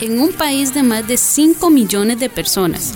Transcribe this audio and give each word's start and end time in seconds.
en 0.00 0.20
un 0.20 0.32
país 0.32 0.74
de 0.74 0.82
más 0.82 1.06
de 1.06 1.16
5 1.16 1.70
millones 1.70 2.18
de 2.18 2.28
personas, 2.28 2.92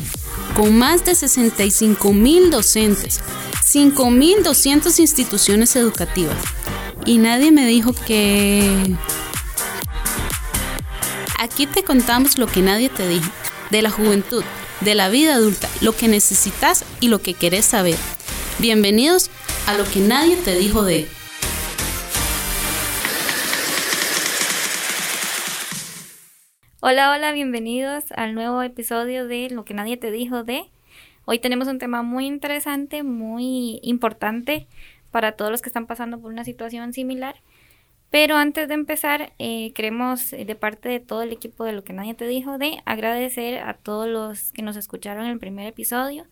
con 0.56 0.76
más 0.76 1.04
de 1.04 1.14
65 1.14 2.12
mil 2.12 2.50
docentes, 2.50 3.20
5.200 3.64 4.98
instituciones 4.98 5.76
educativas. 5.76 6.36
Y 7.06 7.18
nadie 7.18 7.52
me 7.52 7.66
dijo 7.66 7.92
que... 7.92 8.94
Aquí 11.38 11.66
te 11.66 11.84
contamos 11.84 12.36
lo 12.38 12.46
que 12.48 12.62
nadie 12.62 12.88
te 12.88 13.06
dijo, 13.06 13.30
de 13.70 13.82
la 13.82 13.90
juventud, 13.90 14.42
de 14.80 14.94
la 14.94 15.08
vida 15.08 15.34
adulta, 15.34 15.68
lo 15.80 15.94
que 15.94 16.08
necesitas 16.08 16.84
y 17.00 17.08
lo 17.08 17.20
que 17.20 17.34
querés 17.34 17.64
saber. 17.64 17.96
Bienvenidos 18.58 19.30
a 19.66 19.74
lo 19.74 19.84
que 19.84 20.00
nadie 20.00 20.36
te 20.36 20.56
dijo 20.56 20.82
de... 20.82 21.17
Hola, 26.80 27.10
hola, 27.10 27.32
bienvenidos 27.32 28.04
al 28.12 28.36
nuevo 28.36 28.62
episodio 28.62 29.26
de 29.26 29.50
Lo 29.50 29.64
que 29.64 29.74
nadie 29.74 29.96
te 29.96 30.12
dijo 30.12 30.44
de... 30.44 30.70
Hoy 31.24 31.40
tenemos 31.40 31.66
un 31.66 31.80
tema 31.80 32.04
muy 32.04 32.26
interesante, 32.26 33.02
muy 33.02 33.80
importante 33.82 34.68
para 35.10 35.32
todos 35.32 35.50
los 35.50 35.60
que 35.60 35.70
están 35.70 35.88
pasando 35.88 36.20
por 36.20 36.30
una 36.30 36.44
situación 36.44 36.92
similar. 36.92 37.34
Pero 38.10 38.36
antes 38.36 38.68
de 38.68 38.74
empezar, 38.74 39.32
eh, 39.40 39.72
queremos 39.72 40.32
eh, 40.32 40.44
de 40.44 40.54
parte 40.54 40.88
de 40.88 41.00
todo 41.00 41.22
el 41.22 41.32
equipo 41.32 41.64
de 41.64 41.72
Lo 41.72 41.82
que 41.82 41.92
nadie 41.92 42.14
te 42.14 42.28
dijo 42.28 42.58
de 42.58 42.80
agradecer 42.84 43.58
a 43.58 43.74
todos 43.74 44.06
los 44.06 44.52
que 44.52 44.62
nos 44.62 44.76
escucharon 44.76 45.24
en 45.24 45.32
el 45.32 45.40
primer 45.40 45.66
episodio, 45.66 46.26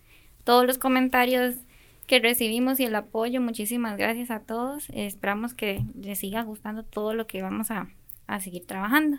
todos 0.45 0.65
los 0.65 0.77
comentarios 0.77 1.55
que 2.07 2.19
recibimos 2.19 2.79
y 2.79 2.85
el 2.85 2.95
apoyo. 2.95 3.41
Muchísimas 3.41 3.97
gracias 3.97 4.31
a 4.31 4.39
todos. 4.39 4.87
esperamos 4.93 5.53
que 5.53 5.83
les 6.01 6.19
siga 6.19 6.41
gustando 6.43 6.83
todo 6.83 7.13
lo 7.13 7.27
que 7.27 7.41
vamos 7.41 7.69
a, 7.69 7.89
a 8.27 8.39
seguir 8.39 8.65
trabajando. 8.65 9.17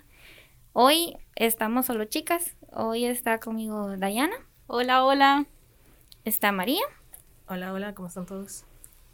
Hoy 0.73 1.17
estamos 1.35 1.87
solo 1.87 2.05
chicas. 2.05 2.57
Hoy 2.73 3.05
está 3.07 3.41
conmigo 3.41 3.97
Dayana. 3.97 4.37
Hola, 4.67 5.05
hola. 5.05 5.47
Está 6.25 6.53
María. 6.53 6.83
Hola, 7.47 7.73
hola, 7.73 7.95
¿cómo 7.95 8.09
están 8.09 8.27
todos? 8.27 8.65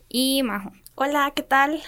Y 0.08 0.42
Majo. 0.42 0.72
Hola, 0.96 1.32
¿qué 1.34 1.42
tal? 1.42 1.80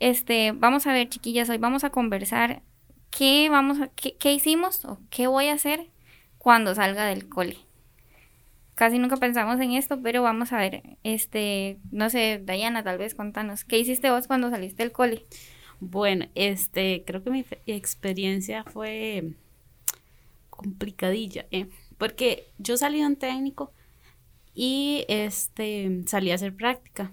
Este, 0.00 0.52
vamos 0.52 0.86
a 0.86 0.92
ver, 0.92 1.08
chiquillas, 1.08 1.48
hoy 1.48 1.58
vamos 1.58 1.82
a 1.82 1.90
conversar 1.90 2.62
qué 3.10 3.48
vamos 3.50 3.80
a, 3.80 3.88
qué, 3.88 4.16
qué 4.16 4.32
hicimos 4.32 4.84
o 4.84 5.00
qué 5.10 5.26
voy 5.26 5.48
a 5.48 5.54
hacer 5.54 5.88
cuando 6.36 6.74
salga 6.74 7.06
del 7.06 7.28
cole. 7.28 7.58
Casi 8.74 8.98
nunca 8.98 9.16
pensamos 9.16 9.58
en 9.60 9.72
esto, 9.72 10.00
pero 10.02 10.22
vamos 10.22 10.52
a 10.52 10.58
ver, 10.58 10.82
este, 11.02 11.78
no 11.90 12.10
sé, 12.10 12.40
Dayana, 12.44 12.84
tal 12.84 12.98
vez 12.98 13.14
contanos, 13.14 13.64
¿qué 13.64 13.78
hiciste 13.78 14.10
vos 14.10 14.28
cuando 14.28 14.50
saliste 14.50 14.84
del 14.84 14.92
cole? 14.92 15.26
Bueno, 15.80 16.26
este, 16.34 17.04
creo 17.06 17.22
que 17.22 17.30
mi 17.30 17.44
experiencia 17.66 18.64
fue 18.64 19.32
complicadilla, 20.50 21.46
¿eh? 21.50 21.68
porque 21.98 22.50
yo 22.58 22.76
salí 22.76 22.98
de 23.00 23.06
un 23.06 23.16
técnico 23.16 23.72
y 24.54 25.04
este, 25.08 26.02
salí 26.06 26.30
a 26.32 26.34
hacer 26.34 26.54
práctica. 26.54 27.12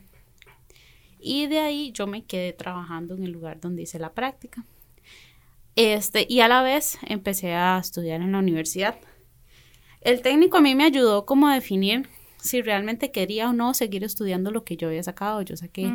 Y 1.19 1.47
de 1.47 1.59
ahí 1.59 1.91
yo 1.91 2.07
me 2.07 2.23
quedé 2.23 2.53
trabajando 2.53 3.15
en 3.15 3.23
el 3.23 3.31
lugar 3.31 3.59
donde 3.59 3.83
hice 3.83 3.99
la 3.99 4.13
práctica. 4.13 4.65
Este, 5.75 6.25
y 6.29 6.39
a 6.39 6.47
la 6.47 6.61
vez 6.61 6.97
empecé 7.07 7.53
a 7.53 7.77
estudiar 7.79 8.21
en 8.21 8.31
la 8.31 8.39
universidad. 8.39 8.95
El 10.01 10.21
técnico 10.21 10.57
a 10.57 10.61
mí 10.61 10.75
me 10.75 10.85
ayudó 10.85 11.25
como 11.25 11.47
a 11.47 11.55
definir 11.55 12.07
si 12.37 12.61
realmente 12.61 13.11
quería 13.11 13.49
o 13.49 13.53
no 13.53 13.73
seguir 13.73 14.03
estudiando 14.03 14.51
lo 14.51 14.63
que 14.63 14.77
yo 14.77 14.87
había 14.87 15.03
sacado. 15.03 15.41
Yo 15.41 15.57
saqué 15.57 15.91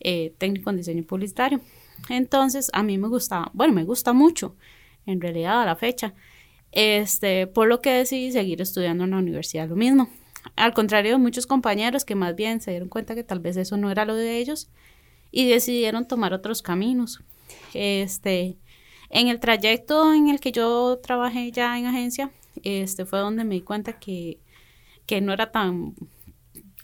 eh, 0.00 0.34
técnico 0.38 0.70
en 0.70 0.78
diseño 0.78 1.04
publicitario. 1.04 1.60
Entonces, 2.08 2.70
a 2.72 2.82
mí 2.82 2.98
me 2.98 3.08
gustaba, 3.08 3.50
bueno, 3.54 3.72
me 3.72 3.84
gusta 3.84 4.12
mucho, 4.12 4.56
en 5.06 5.20
realidad, 5.20 5.62
a 5.62 5.64
la 5.64 5.76
fecha, 5.76 6.14
este, 6.72 7.46
por 7.46 7.68
lo 7.68 7.80
que 7.80 7.90
decidí 7.90 8.32
seguir 8.32 8.60
estudiando 8.60 9.04
en 9.04 9.10
la 9.10 9.18
universidad 9.18 9.68
lo 9.68 9.76
mismo. 9.76 10.08
Al 10.56 10.74
contrario 10.74 11.12
de 11.12 11.18
muchos 11.18 11.46
compañeros 11.46 12.04
que 12.04 12.14
más 12.14 12.34
bien 12.34 12.60
se 12.60 12.70
dieron 12.70 12.88
cuenta 12.88 13.14
que 13.14 13.24
tal 13.24 13.40
vez 13.40 13.56
eso 13.56 13.76
no 13.76 13.90
era 13.90 14.04
lo 14.04 14.14
de 14.14 14.38
ellos 14.38 14.68
y 15.30 15.48
decidieron 15.48 16.06
tomar 16.06 16.34
otros 16.34 16.62
caminos. 16.62 17.22
Este, 17.72 18.56
en 19.10 19.28
el 19.28 19.40
trayecto 19.40 20.12
en 20.12 20.28
el 20.28 20.40
que 20.40 20.52
yo 20.52 20.98
trabajé 21.02 21.50
ya 21.50 21.78
en 21.78 21.86
agencia, 21.86 22.30
este 22.62 23.04
fue 23.04 23.20
donde 23.20 23.44
me 23.44 23.54
di 23.54 23.60
cuenta 23.62 23.98
que, 23.98 24.38
que 25.06 25.20
no 25.20 25.32
era 25.32 25.50
tan 25.50 25.94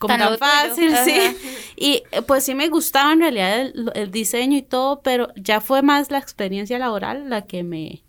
como 0.00 0.16
tan, 0.16 0.38
fácil, 0.38 0.96
sí. 1.04 1.36
Y 1.76 2.02
pues 2.26 2.44
sí 2.44 2.54
me 2.54 2.68
gustaba 2.68 3.12
en 3.12 3.20
realidad 3.20 3.70
el, 3.94 4.10
diseño 4.10 4.56
y 4.56 4.62
todo, 4.62 5.02
pero 5.02 5.28
ya 5.36 5.60
fue 5.60 5.82
más 5.82 6.10
la 6.10 6.16
experiencia 6.16 6.78
laboral 6.78 7.28
la 7.28 7.42
que 7.42 7.62
me, 7.62 8.02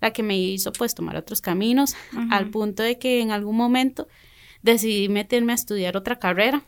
la 0.00 0.12
que 0.12 0.24
me 0.24 0.36
hizo 0.36 0.72
pues 0.72 0.92
tomar 0.96 1.16
otros 1.16 1.40
caminos, 1.40 1.94
al 2.32 2.50
punto 2.50 2.82
de 2.82 2.98
que 2.98 3.20
en 3.20 3.30
algún 3.30 3.56
momento 3.56 4.08
decidí 4.62 5.08
meterme 5.08 5.52
a 5.52 5.54
estudiar 5.54 5.96
otra 5.96 6.18
carrera. 6.18 6.64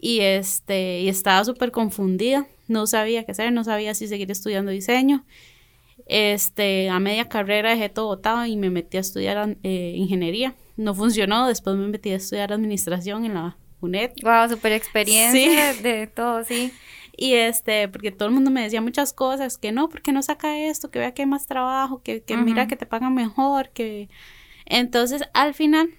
Y 0.00 0.20
este, 0.20 1.00
y 1.00 1.08
estaba 1.08 1.44
súper 1.44 1.70
confundida, 1.70 2.46
no 2.66 2.86
sabía 2.86 3.24
qué 3.24 3.32
hacer, 3.32 3.52
no 3.52 3.62
sabía 3.62 3.94
si 3.94 4.08
seguir 4.08 4.30
estudiando 4.30 4.70
diseño. 4.70 5.26
Este, 6.06 6.88
a 6.88 6.98
media 6.98 7.28
carrera 7.28 7.70
dejé 7.70 7.90
todo 7.90 8.06
botado 8.06 8.46
y 8.46 8.56
me 8.56 8.70
metí 8.70 8.96
a 8.96 9.00
estudiar 9.00 9.58
eh, 9.62 9.92
ingeniería 9.96 10.54
no 10.78 10.94
funcionó, 10.94 11.46
después 11.46 11.76
me 11.76 11.88
metí 11.88 12.10
a 12.10 12.16
estudiar 12.16 12.52
administración 12.52 13.24
en 13.24 13.34
la 13.34 13.58
UNED. 13.80 14.12
Wow, 14.22 14.48
super 14.48 14.72
experiencia 14.72 15.74
de 15.74 16.06
todo, 16.06 16.44
sí. 16.44 16.72
Y 17.20 17.34
este, 17.34 17.88
porque 17.88 18.12
todo 18.12 18.28
el 18.28 18.34
mundo 18.34 18.52
me 18.52 18.62
decía 18.62 18.80
muchas 18.80 19.12
cosas, 19.12 19.58
que 19.58 19.72
no, 19.72 19.88
porque 19.88 20.12
no 20.12 20.22
saca 20.22 20.56
esto, 20.56 20.88
que 20.88 21.00
vea 21.00 21.14
que 21.14 21.22
hay 21.22 21.26
más 21.26 21.48
trabajo, 21.48 22.00
que, 22.00 22.22
que 22.22 22.36
mira 22.36 22.68
que 22.68 22.76
te 22.76 22.86
pagan 22.86 23.12
mejor, 23.12 23.70
que... 23.70 24.08
Entonces, 24.66 25.22
al 25.34 25.52
final, 25.52 25.90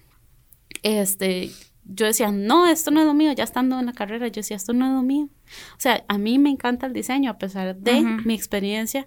este, 0.82 1.50
yo 1.84 2.06
decía, 2.06 2.30
no, 2.32 2.66
esto 2.66 2.90
no 2.90 3.00
es 3.00 3.06
lo 3.06 3.12
mío, 3.12 3.32
ya 3.32 3.44
estando 3.44 3.78
en 3.78 3.84
la 3.84 3.92
carrera, 3.92 4.28
yo 4.28 4.36
decía, 4.36 4.56
esto 4.56 4.72
no 4.72 4.86
es 4.86 4.92
lo 4.92 5.02
mío. 5.02 5.28
O 5.72 5.80
sea, 5.80 6.04
a 6.08 6.16
mí 6.16 6.38
me 6.38 6.48
encanta 6.48 6.86
el 6.86 6.94
diseño, 6.94 7.30
a 7.30 7.36
pesar 7.36 7.76
de 7.76 8.00
mi 8.00 8.32
experiencia 8.32 9.06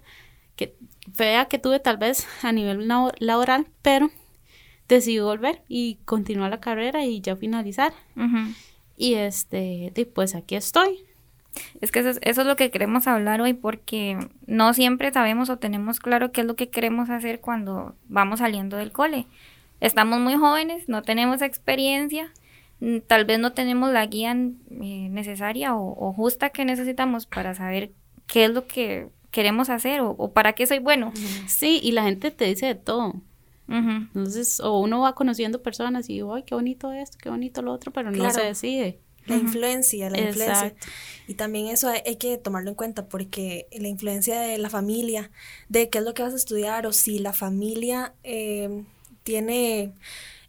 que 0.54 0.76
fea 1.12 1.46
que 1.46 1.58
tuve 1.58 1.80
tal 1.80 1.96
vez 1.96 2.28
a 2.42 2.52
nivel 2.52 2.86
laboral, 3.18 3.66
pero 3.82 4.12
decidí 4.88 5.18
volver 5.18 5.62
y 5.68 5.98
continuar 6.04 6.50
la 6.50 6.60
carrera 6.60 7.04
y 7.04 7.20
ya 7.20 7.36
finalizar. 7.36 7.92
Y 8.96 9.14
este, 9.14 9.92
pues 10.14 10.34
aquí 10.34 10.56
estoy. 10.56 11.04
Es 11.80 11.92
que 11.92 12.00
eso 12.00 12.10
es, 12.10 12.18
eso 12.22 12.40
es, 12.40 12.46
lo 12.46 12.56
que 12.56 12.70
queremos 12.70 13.06
hablar 13.06 13.40
hoy 13.40 13.54
porque 13.54 14.18
no 14.46 14.74
siempre 14.74 15.12
sabemos 15.12 15.50
o 15.50 15.58
tenemos 15.58 16.00
claro 16.00 16.32
qué 16.32 16.40
es 16.40 16.46
lo 16.46 16.56
que 16.56 16.68
queremos 16.68 17.10
hacer 17.10 17.40
cuando 17.40 17.94
vamos 18.08 18.40
saliendo 18.40 18.76
del 18.76 18.92
cole. 18.92 19.26
Estamos 19.80 20.20
muy 20.20 20.34
jóvenes, 20.34 20.88
no 20.88 21.02
tenemos 21.02 21.42
experiencia, 21.42 22.32
tal 23.06 23.24
vez 23.24 23.38
no 23.38 23.52
tenemos 23.52 23.92
la 23.92 24.06
guía 24.06 24.32
eh, 24.32 25.08
necesaria 25.10 25.76
o, 25.76 26.12
justa 26.12 26.50
que 26.50 26.64
necesitamos 26.64 27.26
para 27.26 27.54
saber 27.54 27.92
qué 28.26 28.46
es 28.46 28.50
lo 28.50 28.66
que 28.66 29.08
queremos 29.30 29.68
hacer 29.70 30.00
o, 30.00 30.10
o 30.10 30.32
para 30.32 30.54
qué 30.54 30.66
soy 30.66 30.78
bueno. 30.78 31.12
Sí, 31.46 31.80
y 31.82 31.92
la 31.92 32.04
gente 32.04 32.30
te 32.30 32.46
dice 32.46 32.66
de 32.66 32.74
todo. 32.74 33.14
Entonces, 33.66 34.60
o 34.60 34.78
uno 34.80 35.00
va 35.00 35.14
conociendo 35.14 35.62
personas 35.62 36.08
y, 36.10 36.20
ay, 36.20 36.42
qué 36.44 36.54
bonito 36.54 36.92
esto, 36.92 37.18
qué 37.20 37.30
bonito 37.30 37.62
lo 37.62 37.72
otro, 37.72 37.92
pero 37.92 38.10
no 38.10 38.30
se 38.30 38.42
decide. 38.42 39.00
La 39.26 39.36
influencia, 39.36 40.10
la 40.10 40.20
influencia. 40.20 40.74
Y 41.26 41.34
también 41.34 41.68
eso 41.68 41.88
hay, 41.88 42.16
que 42.16 42.36
tomarlo 42.36 42.68
en 42.68 42.74
cuenta 42.74 43.08
porque 43.08 43.66
la 43.72 43.88
influencia 43.88 44.38
de 44.38 44.58
la 44.58 44.68
familia, 44.68 45.30
de 45.68 45.88
qué 45.88 45.98
es 45.98 46.04
lo 46.04 46.12
que 46.12 46.22
vas 46.22 46.34
a 46.34 46.36
estudiar 46.36 46.86
o 46.86 46.92
si 46.92 47.18
la 47.18 47.32
familia 47.32 48.12
eh, 48.22 48.84
tiene, 49.22 49.92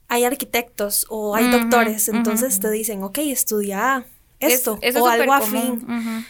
hay 0.09 0.25
arquitectos 0.25 1.05
o 1.09 1.35
hay 1.35 1.49
doctores, 1.49 2.09
entonces 2.09 2.59
te 2.59 2.69
dicen, 2.69 3.01
ok, 3.03 3.19
estudia 3.19 4.05
esto 4.39 4.77
o 4.99 5.07
algo 5.07 5.33
afín, 5.33 5.85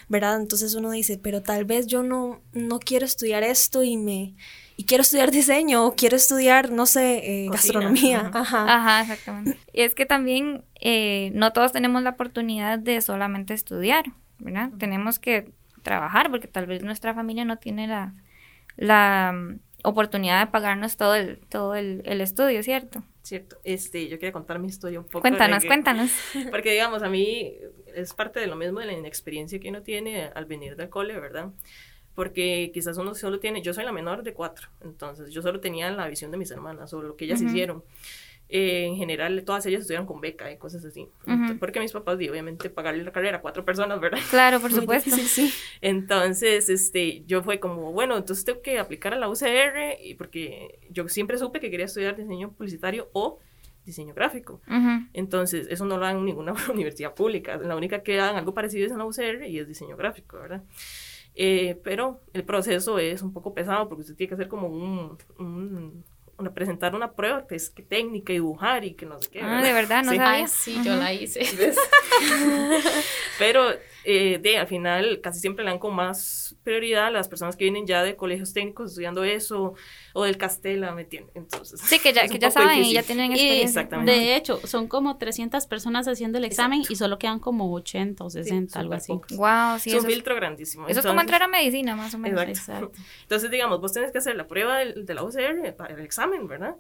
¿verdad? 0.07 0.40
Entonces 0.40 0.75
uno 0.75 0.91
dice, 0.91 1.17
pero 1.17 1.41
tal 1.41 1.66
vez 1.66 1.88
yo 1.88 2.03
no, 2.03 2.41
no 2.53 2.79
quiero 2.79 3.06
estudiar 3.06 3.44
esto 3.44 3.84
y 3.84 3.97
me 3.97 4.35
y 4.77 4.85
quiero 4.85 5.01
estudiar 5.01 5.31
diseño 5.31 5.85
o 5.85 5.95
quiero 5.95 6.16
estudiar, 6.16 6.72
no 6.72 6.85
sé, 6.85 7.45
eh, 7.45 7.49
gastronomía. 7.49 8.29
Ajá. 8.33 8.66
Ajá. 8.67 9.01
exactamente. 9.01 9.57
Y 9.72 9.81
es 9.81 9.95
que 9.95 10.05
también 10.05 10.66
eh, 10.81 11.31
no 11.33 11.53
todos 11.53 11.72
tenemos 11.72 12.03
la 12.03 12.11
oportunidad 12.11 12.79
de 12.79 12.99
solamente 13.01 13.53
estudiar, 13.53 14.05
¿verdad? 14.39 14.72
Tenemos 14.77 15.19
que 15.19 15.51
trabajar 15.81 16.29
porque 16.29 16.47
tal 16.47 16.66
vez 16.66 16.83
nuestra 16.83 17.13
familia 17.13 17.45
no 17.45 17.57
tiene 17.57 17.87
la, 17.87 18.13
la 18.75 19.31
mm, 19.33 19.59
oportunidad 19.83 20.45
de 20.45 20.51
pagarnos 20.51 20.97
todo 20.97 21.16
el, 21.16 21.39
todo 21.47 21.75
el, 21.75 22.01
estudio, 22.19 22.61
¿cierto? 22.61 23.03
Cierto. 23.22 23.57
Este, 23.63 24.09
yo 24.09 24.19
quería 24.19 24.33
contar 24.33 24.59
mi 24.59 24.67
historia 24.67 24.99
un 24.99 25.05
poco. 25.05 25.22
Cuéntanos, 25.22 25.63
cuéntanos. 25.66 26.11
Porque 26.51 26.72
digamos, 26.72 27.01
a 27.01 27.09
mí 27.09 27.53
es 27.95 28.13
parte 28.13 28.39
de 28.41 28.47
lo 28.47 28.55
mismo 28.55 28.81
de 28.81 28.87
la 28.87 28.93
inexperiencia 28.93 29.59
que 29.59 29.69
uno 29.69 29.81
tiene 29.83 30.25
al 30.35 30.45
venir 30.45 30.75
del 30.75 30.89
cole, 30.89 31.17
¿verdad? 31.19 31.51
Porque 32.16 32.72
quizás 32.73 32.97
uno 32.97 33.14
solo 33.14 33.40
tiene, 33.40 33.62
yo 33.62 33.73
soy 33.73 33.84
la 33.85 33.91
menor 33.91 34.23
de 34.23 34.34
cuatro, 34.34 34.70
entonces 34.82 35.32
yo 35.32 35.41
solo 35.41 35.59
tenía 35.59 35.91
la 35.91 36.08
visión 36.08 36.32
de 36.32 36.38
mis 36.38 36.50
hermanas 36.52 36.91
o 36.94 37.02
lo 37.02 37.16
que 37.16 37.26
ellas 37.26 37.41
hicieron. 37.41 37.84
eh, 38.47 38.85
en 38.85 38.96
general 38.96 39.44
todas 39.44 39.66
ellas 39.66 39.82
estudiaron 39.82 40.06
con 40.06 40.22
beca 40.22 40.52
y 40.52 40.58
cosas 40.58 40.85
así. 40.85 41.08
Porque 41.59 41.79
mis 41.79 41.91
papás, 41.91 42.16
obviamente, 42.16 42.70
pagarle 42.70 43.03
la 43.03 43.12
carrera 43.12 43.38
a 43.38 43.41
cuatro 43.41 43.66
personas, 43.66 44.00
¿verdad? 44.00 44.20
Claro, 44.29 44.59
por 44.59 44.72
supuesto. 44.82 45.09
sí, 45.09 45.23
sí. 45.23 45.52
Entonces, 45.82 46.70
este, 46.70 47.23
yo 47.26 47.41
fue 47.41 47.59
como, 47.59 47.91
bueno, 47.91 48.16
entonces 48.18 48.46
tengo 48.46 48.61
que 48.61 48.78
aplicar 48.79 49.14
a 49.14 49.18
la 49.18 49.29
UCR, 49.29 49.97
y 50.03 50.14
porque 50.14 50.79
yo 50.91 51.08
siempre 51.09 51.38
supe 51.40 51.59
que 51.59 51.72
quería 51.72 51.88
estudiar 51.88 52.16
diseño 52.16 52.52
publicitario 52.52 53.09
o 53.14 53.40
diseño 53.84 54.14
gráfico. 54.14 54.61
Entonces, 55.14 55.68
eso 55.70 55.85
no 55.85 55.97
lo 55.97 56.06
dan 56.06 56.18
en 56.18 56.26
ninguna 56.26 56.53
universidad 56.72 57.14
pública. 57.16 57.58
La 57.58 57.76
única 57.76 58.03
que 58.03 58.16
dan 58.16 58.35
algo 58.35 58.53
parecido 58.53 58.85
es 58.85 58.91
en 58.91 59.00
la 59.00 59.06
UCR 59.06 59.47
y 59.47 59.58
es 59.59 59.68
diseño 59.68 59.96
gráfico, 59.97 60.38
¿verdad? 60.40 60.64
Eh, 61.35 61.79
pero 61.84 62.22
el 62.34 62.43
proceso 62.46 62.97
es 62.97 63.22
un 63.22 63.34
poco 63.34 63.53
pesado 63.53 63.90
porque 63.90 64.03
usted 64.03 64.16
tiene 64.16 64.29
que 64.29 64.35
hacer 64.35 64.47
como 64.47 64.67
un, 64.67 65.17
una, 66.37 66.53
presentar 66.53 66.96
una 66.96 67.11
prueba 67.11 67.46
que 67.46 67.55
es 67.55 67.70
que 67.70 67.84
técnica 67.84 68.32
y 68.32 68.37
dibujar 68.37 68.85
y 68.85 68.93
que 68.93 69.05
no 69.05 69.20
sé 69.20 69.29
qué. 69.29 69.41
Ah, 69.41 69.61
de 69.61 69.73
verdad, 69.73 70.03
no 70.03 70.11
sí. 70.11 70.17
sabía. 70.17 70.47
sí, 70.47 70.82
yo 70.84 70.96
la 70.96 71.14
hice. 71.14 71.41
pero 73.40 73.66
eh, 74.05 74.40
de, 74.41 74.57
al 74.57 74.67
final 74.67 75.19
casi 75.22 75.40
siempre 75.40 75.66
le 75.66 75.72
dan 75.72 75.79
con 75.79 75.96
más 75.96 76.55
prioridad 76.63 77.07
a 77.07 77.11
las 77.11 77.28
personas 77.28 77.55
que 77.55 77.66
vienen 77.66 77.87
ya 77.87 78.03
de 78.03 78.16
colegios 78.16 78.53
técnicos 78.53 78.91
estudiando 78.91 79.23
eso 79.23 79.73
o 80.13 80.23
del 80.23 80.37
Castela, 80.37 80.93
¿me 80.93 81.02
entienden? 81.02 81.31
Entonces, 81.35 81.81
sí, 81.81 81.99
que 81.99 82.13
ya, 82.13 82.28
que 82.28 82.40
ya 82.40 82.52
saben 82.52 82.84
y 82.84 82.93
ya 82.93 83.03
tienen 83.03 83.31
experiencia. 83.31 83.81
Exactamente. 83.81 84.11
De 84.11 84.35
hecho, 84.35 84.59
son 84.66 84.87
como 84.87 85.17
300 85.17 85.66
personas 85.67 86.07
haciendo 86.07 86.37
el 86.37 86.46
examen 86.46 86.84
y 86.87 86.96
solo 86.96 87.17
quedan 87.17 87.40
como 87.40 87.73
80 87.73 88.23
o 88.23 88.29
60, 88.29 88.79
algo 88.79 88.93
así. 88.93 89.13
Wow, 89.31 89.79
sí. 89.79 89.91
Es 89.91 90.03
un 90.03 90.09
filtro 90.09 90.35
grandísimo. 90.35 90.87
Eso 90.87 90.99
es 90.99 91.05
como 91.05 91.22
entrar 91.22 91.41
a 91.43 91.47
medicina, 91.47 91.96
más 91.96 92.13
o 92.13 92.17
menos. 92.17 92.41
Exacto. 92.43 92.91
Entonces, 93.23 93.49
digamos, 93.49 93.81
vos 93.81 93.91
tenés 93.91 94.11
que 94.11 94.19
hacer 94.19 94.35
la 94.35 94.47
prueba 94.47 94.78
de, 94.78 95.03
de 95.03 95.13
la 95.13 95.23
UCR 95.23 95.75
para 95.75 95.96
el 95.96 96.01
examen, 96.01 96.47
¿verdad? 96.47 96.75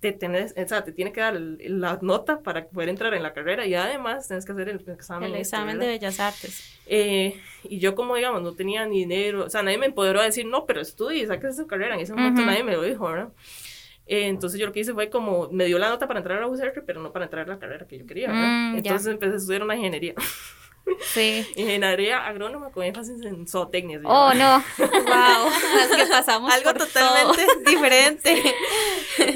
Te, 0.00 0.12
tenés, 0.12 0.54
o 0.56 0.68
sea, 0.68 0.84
te 0.84 0.92
tiene 0.92 1.12
que 1.12 1.20
dar 1.20 1.34
la 1.34 1.98
nota 2.02 2.40
para 2.40 2.66
poder 2.68 2.88
entrar 2.88 3.14
en 3.14 3.22
la 3.22 3.32
carrera 3.32 3.66
y 3.66 3.74
además 3.74 4.28
tienes 4.28 4.44
que 4.44 4.52
hacer 4.52 4.68
el 4.68 4.88
examen. 4.88 5.34
El 5.34 5.40
este, 5.40 5.56
de 5.56 5.86
Bellas 5.86 6.20
Artes. 6.20 6.78
Eh, 6.86 7.40
y 7.64 7.80
yo 7.80 7.94
como, 7.94 8.14
digamos, 8.14 8.42
no 8.42 8.54
tenía 8.54 8.86
ni 8.86 9.00
dinero, 9.00 9.46
o 9.46 9.50
sea, 9.50 9.62
nadie 9.62 9.78
me 9.78 9.86
empoderó 9.86 10.20
a 10.20 10.24
decir, 10.24 10.46
no, 10.46 10.66
pero 10.66 10.80
estudie, 10.80 11.26
saques 11.26 11.54
esa 11.54 11.66
carrera. 11.66 11.94
En 11.94 12.00
ese 12.00 12.14
momento 12.14 12.42
nadie 12.42 12.62
me 12.62 12.72
lo 12.72 12.82
dijo, 12.82 13.06
¿verdad? 13.08 13.32
Eh, 14.06 14.26
entonces 14.28 14.58
yo 14.58 14.66
lo 14.66 14.72
que 14.72 14.80
hice 14.80 14.94
fue 14.94 15.10
como, 15.10 15.50
me 15.50 15.66
dio 15.66 15.78
la 15.78 15.90
nota 15.90 16.06
para 16.06 16.20
entrar 16.20 16.38
a 16.38 16.40
la 16.42 16.46
UCR, 16.46 16.84
pero 16.86 17.02
no 17.02 17.12
para 17.12 17.26
entrar 17.26 17.46
a 17.46 17.54
la 17.54 17.58
carrera 17.58 17.86
que 17.86 17.98
yo 17.98 18.06
quería, 18.06 18.28
¿verdad? 18.28 18.72
Mm, 18.72 18.76
entonces 18.76 19.06
empecé 19.12 19.34
a 19.34 19.36
estudiar 19.36 19.62
una 19.62 19.76
ingeniería. 19.76 20.14
Sí. 21.12 21.46
Ingeniería 21.56 22.26
agrónoma 22.26 22.70
con 22.70 22.84
énfasis 22.84 23.24
en 23.24 23.46
zootecnia. 23.46 24.00
Oh, 24.04 24.32
no. 24.34 24.64
wow. 24.78 25.48
Es 25.90 25.96
que 25.96 26.06
pasamos 26.06 26.52
algo 26.52 26.74
totalmente 26.74 27.46
diferente. 27.70 28.42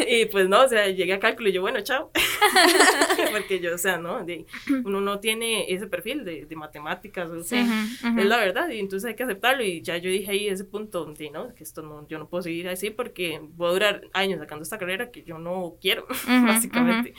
y 0.09 0.27
pues 0.27 0.49
no, 0.49 0.65
o 0.65 0.69
sea, 0.69 0.89
llegué 0.89 1.15
a 1.15 1.21
cálculo 1.21 1.49
y 1.49 1.53
yo, 1.53 1.61
bueno, 1.61 1.81
chao. 1.83 2.11
Porque 3.33 3.61
yo, 3.61 3.75
o 3.75 3.79
sea, 3.79 3.99
¿no? 3.99 4.25
uno 4.85 5.01
no 5.01 5.21
tiene 5.21 5.73
ese 5.73 5.87
perfil 5.87 6.25
de, 6.25 6.47
de 6.47 6.57
matemáticas, 6.57 7.31
o 7.31 7.43
sea, 7.43 7.63
es 7.63 8.25
la 8.25 8.37
verdad, 8.39 8.69
y 8.69 8.81
entonces 8.81 9.09
hay 9.09 9.15
que 9.15 9.23
aceptarlo. 9.23 9.63
Y 9.63 9.83
ya 9.83 9.97
yo 9.97 10.11
dije 10.11 10.31
ahí 10.31 10.49
ese 10.49 10.65
punto, 10.65 11.07
¿no? 11.33 11.55
Que 11.55 11.65
esto 11.65 11.83
no, 11.83 12.07
yo 12.09 12.19
no 12.19 12.29
puedo 12.29 12.43
seguir 12.43 12.69
así 12.69 12.91
porque 12.91 13.41
voy 13.43 13.69
a 13.69 13.73
durar 13.73 14.03
años 14.13 14.41
sacando 14.41 14.63
esta 14.63 14.79
carrera 14.79 15.11
que 15.11 15.23
yo 15.23 15.39
no 15.39 15.77
quiero, 15.81 16.07
básicamente. 16.27 17.15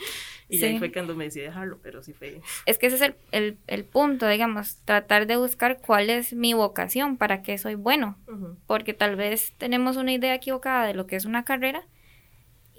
Y 0.48 0.62
ahí 0.62 0.78
fue 0.78 0.92
cuando 0.92 1.14
me 1.14 1.24
decidí 1.24 1.44
dejarlo, 1.44 1.78
pero 1.82 2.02
sí 2.02 2.12
fue. 2.12 2.40
Es 2.66 2.78
que 2.78 2.86
ese 2.86 2.96
es 2.96 3.02
el, 3.02 3.14
el, 3.32 3.58
el 3.66 3.84
punto, 3.84 4.23
digamos, 4.28 4.76
tratar 4.84 5.26
de 5.26 5.36
buscar 5.36 5.80
cuál 5.80 6.10
es 6.10 6.32
mi 6.32 6.54
vocación, 6.54 7.16
para 7.16 7.42
qué 7.42 7.58
soy 7.58 7.74
bueno. 7.74 8.18
Porque 8.66 8.94
tal 8.94 9.16
vez 9.16 9.54
tenemos 9.58 9.96
una 9.96 10.12
idea 10.12 10.34
equivocada 10.34 10.86
de 10.86 10.94
lo 10.94 11.06
que 11.06 11.16
es 11.16 11.24
una 11.24 11.44
carrera 11.44 11.86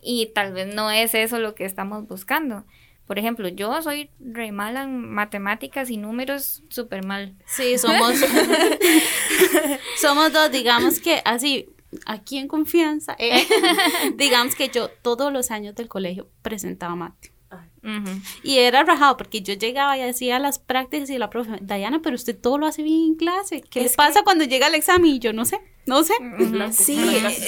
y 0.01 0.27
tal 0.27 0.53
vez 0.53 0.73
no 0.73 0.91
es 0.91 1.13
eso 1.15 1.39
lo 1.39 1.55
que 1.55 1.65
estamos 1.65 2.07
buscando. 2.07 2.65
Por 3.05 3.19
ejemplo, 3.19 3.47
yo 3.47 3.81
soy 3.81 4.09
re 4.19 4.51
mala 4.51 4.83
en 4.83 5.09
matemáticas 5.11 5.89
y 5.89 5.97
números 5.97 6.63
súper 6.69 7.05
mal. 7.05 7.35
Sí, 7.45 7.77
somos, 7.77 8.15
somos 9.97 10.33
dos, 10.33 10.51
digamos 10.51 10.99
que 10.99 11.21
así, 11.23 11.69
aquí 12.05 12.37
en 12.37 12.47
confianza, 12.47 13.15
eh, 13.19 13.45
digamos 14.15 14.55
que 14.55 14.69
yo 14.69 14.89
todos 14.89 15.31
los 15.31 15.51
años 15.51 15.75
del 15.75 15.87
colegio 15.87 16.29
presentaba 16.41 16.95
mate. 16.95 17.34
Y 18.43 18.57
era 18.57 18.83
rajado 18.83 19.17
porque 19.17 19.41
yo 19.41 19.53
llegaba 19.53 19.97
y 19.97 20.01
hacía 20.01 20.39
las 20.39 20.59
prácticas 20.59 21.09
y 21.09 21.17
la 21.17 21.29
profe, 21.29 21.51
Dayana, 21.61 22.01
pero 22.01 22.15
usted 22.15 22.37
todo 22.37 22.57
lo 22.57 22.65
hace 22.65 22.83
bien 22.83 23.01
en 23.05 23.15
clase. 23.15 23.61
¿Qué 23.61 23.81
le 23.81 23.89
pasa 23.89 24.23
cuando 24.23 24.43
llega 24.43 24.67
el 24.67 24.75
examen? 24.75 25.11
Y 25.11 25.19
yo 25.19 25.33
no 25.33 25.45
sé, 25.45 25.59
no 25.85 26.03
sé. 26.03 26.13
Sí, 26.71 26.97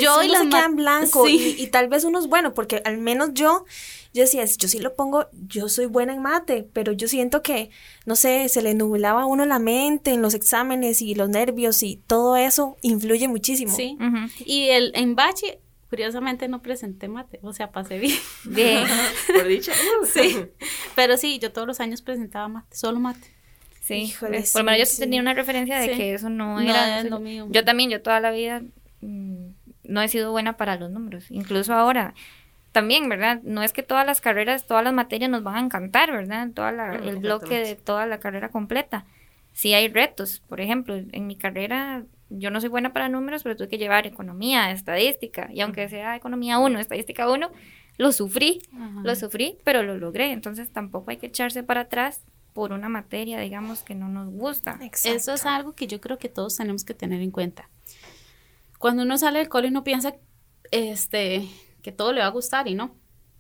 yo 0.01 0.22
y 0.24 0.28
las 0.28 0.44
se 0.44 0.50
quedan 0.50 0.75
blanco 0.75 1.28
y, 1.28 1.68
tal 1.68 1.88
vez 1.88 2.04
uno 2.04 2.19
es 2.19 2.28
bueno 2.28 2.54
porque 2.54 2.81
al 2.86 2.98
menos 2.98 3.31
yo, 3.34 3.66
yo 4.13 4.22
decía, 4.22 4.45
yo 4.45 4.68
sí 4.68 4.80
lo 4.80 4.95
pongo, 4.95 5.28
yo 5.48 5.69
soy 5.69 5.86
buena 5.86 6.13
en 6.13 6.22
mate, 6.22 6.68
pero 6.72 6.92
yo 6.92 7.07
siento 7.07 7.42
que, 7.42 7.69
no 8.06 8.16
sé, 8.16 8.48
se 8.50 8.62
le 8.62 8.74
nublaba 8.74 9.24
a 9.24 9.25
uno 9.25 9.45
la 9.45 9.60
mente 9.60 10.12
en 10.12 10.22
los 10.22 10.33
exámenes 10.33 11.01
y 11.01 11.16
los 11.16 11.30
nervios 11.30 11.81
y 11.83 12.01
todo 12.07 12.36
eso 12.36 12.78
influye 12.81 13.28
muchísimo. 13.28 13.75
Sí, 13.75 13.98
y 14.45 14.69
el 14.69 14.92
en 14.95 15.16
bache 15.16 15.60
Curiosamente 15.89 16.48
no 16.48 16.62
presenté 16.62 17.07
mate, 17.07 17.39
o 17.42 17.54
sea, 17.54 17.72
pasé 17.72 17.98
bien. 17.98 18.18
Bien. 18.45 18.86
Por 19.28 19.48
dicha. 19.48 19.72
sí. 20.06 20.45
Pero 20.95 21.18
sí, 21.18 21.39
yo 21.39 21.51
todos 21.51 21.68
los 21.68 21.80
años 21.80 22.01
presentaba 22.01 22.48
mate, 22.48 22.75
solo 22.75 23.00
mate. 23.00 23.36
Sí, 23.81 24.13
por 24.19 24.30
lo 24.31 24.63
menos 24.66 24.80
yo 24.80 24.86
sí, 24.86 25.00
tenía 25.00 25.22
una 25.22 25.34
referencia 25.34 25.80
de 25.80 25.92
que 25.92 26.13
eso 26.13 26.30
no 26.30 26.60
era 26.60 27.04
lo 27.04 27.22
mío. 27.22 27.48
Yo 27.50 27.63
también, 27.63 27.89
yo 27.89 28.01
toda 28.01 28.19
la 28.19 28.31
vida 28.31 28.62
mm, 29.00 29.48
no 29.84 30.01
he 30.01 30.10
sido 30.10 30.31
buena 30.31 30.57
para 30.57 30.75
los 30.75 30.92
números. 30.92 31.31
Incluso 31.31 31.74
ahora, 31.74 32.13
también, 32.74 33.07
¿verdad? 33.07 33.40
No 33.44 33.63
es 33.63 33.72
que 33.72 33.83
todas 33.83 34.06
las 34.06 34.19
carreras, 34.19 34.68
todas 34.68 34.83
las 34.83 34.94
materias 34.94 35.31
nos 35.31 35.42
van 35.42 35.56
a 35.56 35.60
encantar, 35.62 36.12
¿verdad? 36.12 36.50
Toda 36.54 36.95
el 36.95 37.18
bloque 37.18 37.60
de 37.60 37.75
toda 37.75 38.06
la 38.06 38.19
carrera 38.19 38.50
completa. 38.50 39.06
Sí 39.54 39.74
hay 39.74 39.88
retos, 39.88 40.44
por 40.48 40.60
ejemplo, 40.60 40.95
en 40.95 41.25
mi 41.25 41.38
carrera 41.38 42.04
yo 42.30 42.52
no 42.52 42.60
soy 42.60 42.70
buena 42.70 42.94
para 42.94 43.10
números, 43.10 43.44
pero 43.44 43.56
tuve 43.56 43.70
que 43.70 43.78
llevar 43.78 44.06
economía, 44.06 44.72
estadística, 44.72 45.50
y 45.54 45.62
aunque 45.62 45.88
sea 45.90 46.16
economía 46.16 46.60
1, 46.60 46.80
estadística 46.80 47.30
1, 47.30 47.52
lo 47.98 48.12
sufrí, 48.12 48.62
lo 49.04 49.16
sufrí, 49.16 49.58
pero 49.64 49.84
lo 49.84 49.98
logré, 49.98 50.32
entonces 50.32 50.70
tampoco 50.72 51.12
hay 51.12 51.18
que 51.18 51.28
echarse 51.28 51.64
para 51.64 51.82
atrás 51.82 52.24
por 52.54 52.72
una 52.72 52.90
materia, 52.90 53.40
digamos, 53.40 53.84
que 53.84 53.96
no 53.96 54.08
nos 54.08 54.30
gusta. 54.30 54.80
Eso 54.82 55.34
es 55.34 55.46
algo 55.46 55.74
que 55.74 55.88
yo 55.88 56.02
creo 56.02 56.18
que 56.18 56.30
todos 56.30 56.58
tenemos 56.58 56.84
que 56.84 56.94
tener 56.94 57.22
en 57.22 57.32
cuenta. 57.32 57.70
Cuando 58.78 59.04
uno 59.04 59.18
sale 59.18 59.40
del 59.40 59.50
cole 59.50 59.70
uno 59.70 59.84
piensa 59.84 60.16
este, 60.72 61.48
que 61.82 61.92
todo 61.92 62.14
le 62.14 62.22
va 62.22 62.28
a 62.28 62.32
gustar 62.32 62.68
y 62.68 62.76
no 62.76 62.96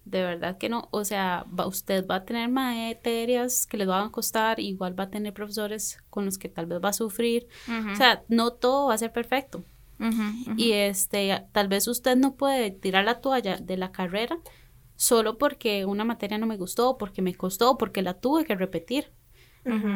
de 0.09 0.21
verdad 0.23 0.57
que 0.57 0.69
no. 0.69 0.87
O 0.91 1.03
sea, 1.03 1.45
usted 1.65 2.07
va 2.07 2.15
a 2.15 2.25
tener 2.25 2.49
materias 2.49 3.67
que 3.67 3.77
le 3.77 3.85
van 3.85 4.07
a 4.07 4.11
costar, 4.11 4.59
igual 4.59 4.97
va 4.99 5.05
a 5.05 5.09
tener 5.09 5.33
profesores 5.33 5.99
con 6.09 6.25
los 6.25 6.37
que 6.37 6.49
tal 6.49 6.65
vez 6.65 6.79
va 6.83 6.89
a 6.89 6.93
sufrir. 6.93 7.47
O 7.91 7.95
sea, 7.95 8.23
no 8.27 8.51
todo 8.51 8.87
va 8.87 8.93
a 8.93 8.97
ser 8.97 9.11
perfecto. 9.11 9.63
Y 10.55 10.73
este, 10.73 11.45
tal 11.51 11.67
vez 11.67 11.87
usted 11.87 12.15
no 12.15 12.35
puede 12.35 12.71
tirar 12.71 13.05
la 13.05 13.19
toalla 13.19 13.57
de 13.57 13.77
la 13.77 13.91
carrera 13.91 14.37
solo 14.95 15.37
porque 15.37 15.85
una 15.85 16.05
materia 16.05 16.37
no 16.37 16.47
me 16.47 16.57
gustó, 16.57 16.97
porque 16.97 17.21
me 17.21 17.35
costó, 17.35 17.77
porque 17.77 18.01
la 18.01 18.15
tuve 18.15 18.45
que 18.45 18.55
repetir. 18.55 19.11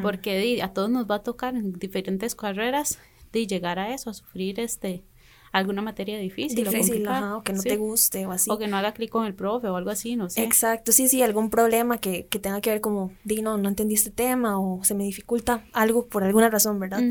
Porque 0.02 0.62
a 0.62 0.74
todos 0.74 0.90
nos 0.90 1.10
va 1.10 1.16
a 1.16 1.24
tocar 1.24 1.56
en 1.56 1.72
diferentes 1.74 2.36
carreras 2.36 3.00
de 3.32 3.48
llegar 3.48 3.80
a 3.80 3.94
eso, 3.94 4.10
a 4.10 4.14
sufrir 4.14 4.60
este 4.60 5.06
alguna 5.52 5.82
materia 5.82 6.18
difícil. 6.18 6.64
Difícil, 6.64 7.08
o, 7.08 7.44
que 7.44 7.54
no 7.54 7.62
te 7.62 7.76
guste 7.76 8.26
o 8.26 8.32
así. 8.32 8.50
O 8.50 8.58
que 8.58 8.68
no 8.68 8.78
haga 8.78 8.94
clic 8.94 9.10
con 9.10 9.26
el 9.26 9.34
profe 9.34 9.68
o 9.68 9.76
algo 9.76 9.90
así, 9.90 10.16
no 10.16 10.30
sé. 10.30 10.44
Exacto, 10.44 10.92
sí, 10.92 11.08
sí, 11.08 11.22
algún 11.22 11.50
problema 11.50 11.98
que, 12.00 12.26
que 12.28 12.40
tenga 12.40 12.62
que 12.62 12.70
ver 12.70 12.82
como, 12.82 13.12
di, 13.24 13.42
no, 13.42 13.58
no 13.58 13.70
entendí 13.70 13.96
este 13.96 14.12
tema 14.12 14.60
o 14.60 14.84
se 14.84 14.94
me 14.94 15.04
dificulta 15.04 15.66
algo 15.74 16.06
por 16.06 16.24
alguna 16.24 16.50
razón, 16.50 16.80
¿verdad? 16.80 17.02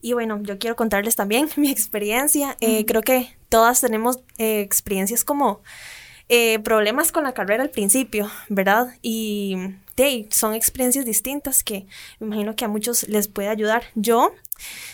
Y 0.00 0.12
bueno, 0.12 0.40
yo 0.42 0.58
quiero 0.58 0.76
contarles 0.76 1.16
también 1.16 1.48
mi 1.56 1.70
experiencia. 1.70 2.56
Eh, 2.60 2.84
creo 2.86 3.02
que 3.02 3.28
todas 3.48 3.80
tenemos 3.80 4.18
eh, 4.38 4.60
experiencias 4.60 5.24
como 5.24 5.60
eh, 6.28 6.60
problemas 6.60 7.12
con 7.12 7.24
la 7.24 7.32
carrera 7.32 7.62
al 7.62 7.70
principio, 7.70 8.30
¿verdad? 8.48 8.94
Y 9.02 9.56
son 10.30 10.54
experiencias 10.54 11.04
distintas 11.04 11.62
que 11.62 11.86
me 12.18 12.26
imagino 12.26 12.56
que 12.56 12.64
a 12.64 12.68
muchos 12.68 13.08
les 13.08 13.28
puede 13.28 13.48
ayudar. 13.48 13.84
Yo 13.94 14.32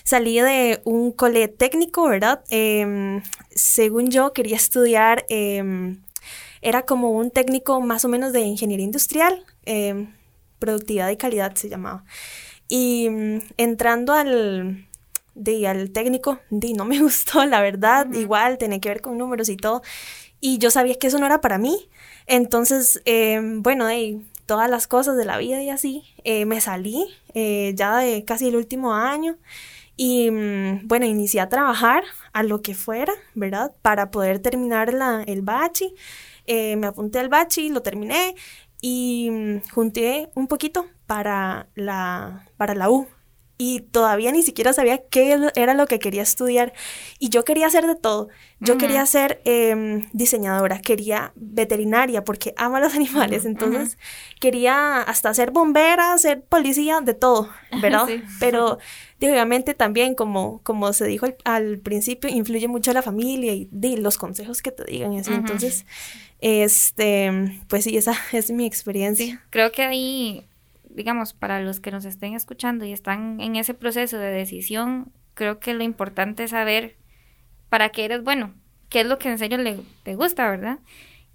salí 0.05 0.41
de 0.41 0.81
un 0.85 1.13
cole 1.13 1.49
técnico, 1.49 2.09
¿verdad? 2.09 2.43
Em, 2.51 3.23
según 3.51 4.11
yo 4.11 4.33
quería 4.33 4.57
estudiar, 4.57 5.25
em, 5.29 6.03
era 6.61 6.83
como 6.83 7.11
un 7.11 7.31
técnico 7.31 7.81
más 7.81 8.05
o 8.05 8.09
menos 8.09 8.33
de 8.33 8.41
ingeniería 8.41 8.85
industrial, 8.85 9.45
em, 9.65 10.15
productividad 10.59 11.11
y 11.11 11.17
calidad 11.17 11.55
se 11.55 11.69
llamaba. 11.69 12.05
Y 12.69 13.09
mm, 13.11 13.39
entrando 13.57 14.13
al, 14.13 14.87
de, 15.35 15.69
al 15.69 15.91
técnico, 15.91 16.41
de, 16.51 16.75
no 16.75 16.85
me 16.85 16.99
gustó, 17.03 17.45
la 17.45 17.61
verdad, 17.61 18.13
igual 18.13 18.59
tenía 18.59 18.81
que 18.81 18.89
ver 18.89 19.01
con 19.01 19.19
números 19.19 19.49
y 19.49 19.57
todo. 19.57 19.83
Y 20.41 20.59
yo 20.59 20.71
sabía 20.71 20.95
que 20.97 21.09
eso 21.09 21.19
no 21.19 21.27
era 21.27 21.41
para 21.41 21.59
mí. 21.59 21.89
Entonces, 22.27 23.03
bueno, 23.63 23.87
de, 23.87 24.21
todas 24.49 24.71
las 24.71 24.89
cosas 24.89 25.17
de 25.19 25.27
la 25.27 25.39
vida 25.39 25.63
y 25.63 25.71
así, 25.71 26.05
eh, 26.25 26.47
me 26.47 26.61
salí 26.61 27.07
eh, 27.35 27.75
ya 27.77 27.99
de 27.99 28.25
casi 28.25 28.49
el 28.49 28.57
último 28.57 28.95
año 28.95 29.37
Y 29.97 30.31
mm, 30.31 30.89
bueno, 30.89 31.07
inicié 31.07 31.41
a 31.43 31.49
trabajar 31.51 32.05
a 32.33 32.43
lo 32.45 32.63
que 32.63 32.75
fuera, 32.75 33.13
¿verdad? 33.35 33.73
Para 33.83 34.11
poder 34.13 34.41
terminar 34.41 34.95
la, 34.95 35.23
el 35.25 35.43
bachi. 35.43 35.95
Eh, 36.47 36.77
me 36.77 36.87
apunté 36.89 37.19
al 37.21 37.29
bachi, 37.29 37.69
lo 37.71 37.83
terminé 37.83 38.35
y 38.81 39.31
mm, 39.31 39.61
junté 39.75 40.31
un 40.35 40.47
poquito 40.49 40.87
para 41.07 41.69
la, 41.75 42.47
para 42.57 42.75
la 42.75 42.91
U, 42.91 43.09
y 43.61 43.81
todavía 43.81 44.31
ni 44.31 44.43
siquiera 44.45 44.73
sabía 44.73 45.03
qué 45.11 45.37
era 45.57 45.75
lo 45.75 45.87
que 45.89 45.99
quería 45.99 46.23
estudiar. 46.23 46.73
Y 47.19 47.29
yo 47.29 47.45
quería 47.45 47.67
hacer 47.67 47.87
de 47.89 47.97
todo. 47.97 48.29
Yo 48.61 48.79
quería 48.79 49.05
ser 49.05 49.41
em, 49.45 50.09
diseñadora, 50.13 50.81
quería 50.81 51.33
veterinaria 51.35 52.23
porque 52.23 52.55
amo 52.57 52.79
los 52.79 52.95
animales. 52.95 53.45
Entonces 53.45 53.99
quería 54.41 55.03
hasta 55.03 55.35
ser 55.35 55.51
bombera, 55.51 56.17
ser 56.19 56.43
policía, 56.43 57.01
de 57.01 57.15
todo, 57.15 57.51
¿verdad? 57.83 58.07
Pero 58.41 58.79
obviamente 59.21 59.75
también, 59.75 60.15
como, 60.15 60.61
como 60.63 60.93
se 60.93 61.07
dijo 61.07 61.27
al, 61.45 61.79
principio, 61.79 62.31
influye 62.31 62.69
mucho 62.69 62.93
la 62.93 63.03
familia 63.03 63.53
y, 63.55 63.69
los 63.97 64.19
consejos 64.19 64.63
que 64.63 64.71
te 64.71 64.85
digan. 64.85 65.13
Y 65.13 65.19
Entonces, 65.19 65.85
este, 66.41 67.61
pues 67.67 67.83
sí, 67.83 67.97
esa 67.97 68.15
es 68.33 68.53
mi 68.53 68.67
experiencia. 68.67 69.45
creo 69.51 69.73
que 69.73 69.83
ahí 69.83 70.47
digamos, 70.99 71.33
para 71.33 71.61
los 71.61 71.79
que 71.79 71.93
nos 71.93 72.05
estén 72.05 72.35
escuchando 72.35 72.85
y 72.85 72.93
están 72.93 73.41
en 73.41 73.55
ese 73.55 73.73
proceso 73.73 74.19
de 74.19 74.33
decisión, 74.33 75.13
creo 75.35 75.61
que 75.61 75.73
lo 75.73 75.85
importante 75.85 76.43
es 76.43 76.51
saber 76.51 76.97
para 77.69 77.91
qué 77.91 78.05
eres 78.05 78.25
bueno, 78.25 78.53
qué 78.89 79.03
es 79.03 79.07
lo 79.07 79.17
que 79.17 79.29
en 79.31 79.39
serio 79.39 79.59
le, 79.59 79.79
te 80.03 80.17
gusta, 80.17 80.51
¿verdad? 80.51 80.81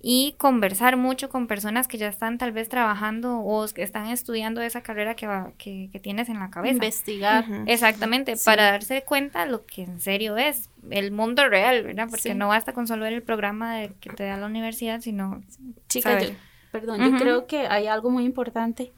Y 0.02 0.36
conversar 0.38 0.98
mucho 0.98 1.30
con 1.30 1.48
personas 1.48 1.88
que 1.88 1.98
ya 1.98 2.10
están 2.10 2.38
tal 2.38 2.52
vez 2.52 2.68
trabajando 2.68 3.40
o 3.40 3.66
que 3.70 3.84
están 3.84 4.08
estudiando 4.08 4.62
esa 4.62 4.82
carrera 4.82 5.16
que, 5.16 5.28
va, 5.28 5.54
que, 5.58 5.90
tienes 6.04 6.28
en 6.28 6.40
la 6.40 6.50
cabeza. 6.50 6.74
Investigar. 6.74 7.46
Exactamente, 7.66 8.34
para 8.44 8.64
darse 8.64 9.04
cuenta 9.04 9.46
lo 9.46 9.66
que 9.66 9.84
en 9.84 10.02
serio 10.02 10.36
es 10.36 10.70
el 10.90 11.14
mundo 11.14 11.48
real, 11.48 11.84
¿verdad? 11.84 12.10
Porque 12.10 12.36
no 12.36 12.50
basta 12.50 12.74
con 12.74 12.86
solo 12.86 13.06
ver 13.06 13.14
el 13.14 13.24
programa 13.24 13.78
de, 13.78 13.94
que 14.02 14.10
te 14.10 14.26
da 14.26 14.36
la 14.36 14.48
universidad, 14.48 15.00
sino... 15.00 15.42
Chicas, 15.88 16.34
perdón, 16.74 17.00
yo 17.00 17.18
creo 17.18 17.48
que 17.48 17.68
hay 17.68 17.88
algo 17.88 18.10
muy 18.10 18.26
importante 18.26 18.92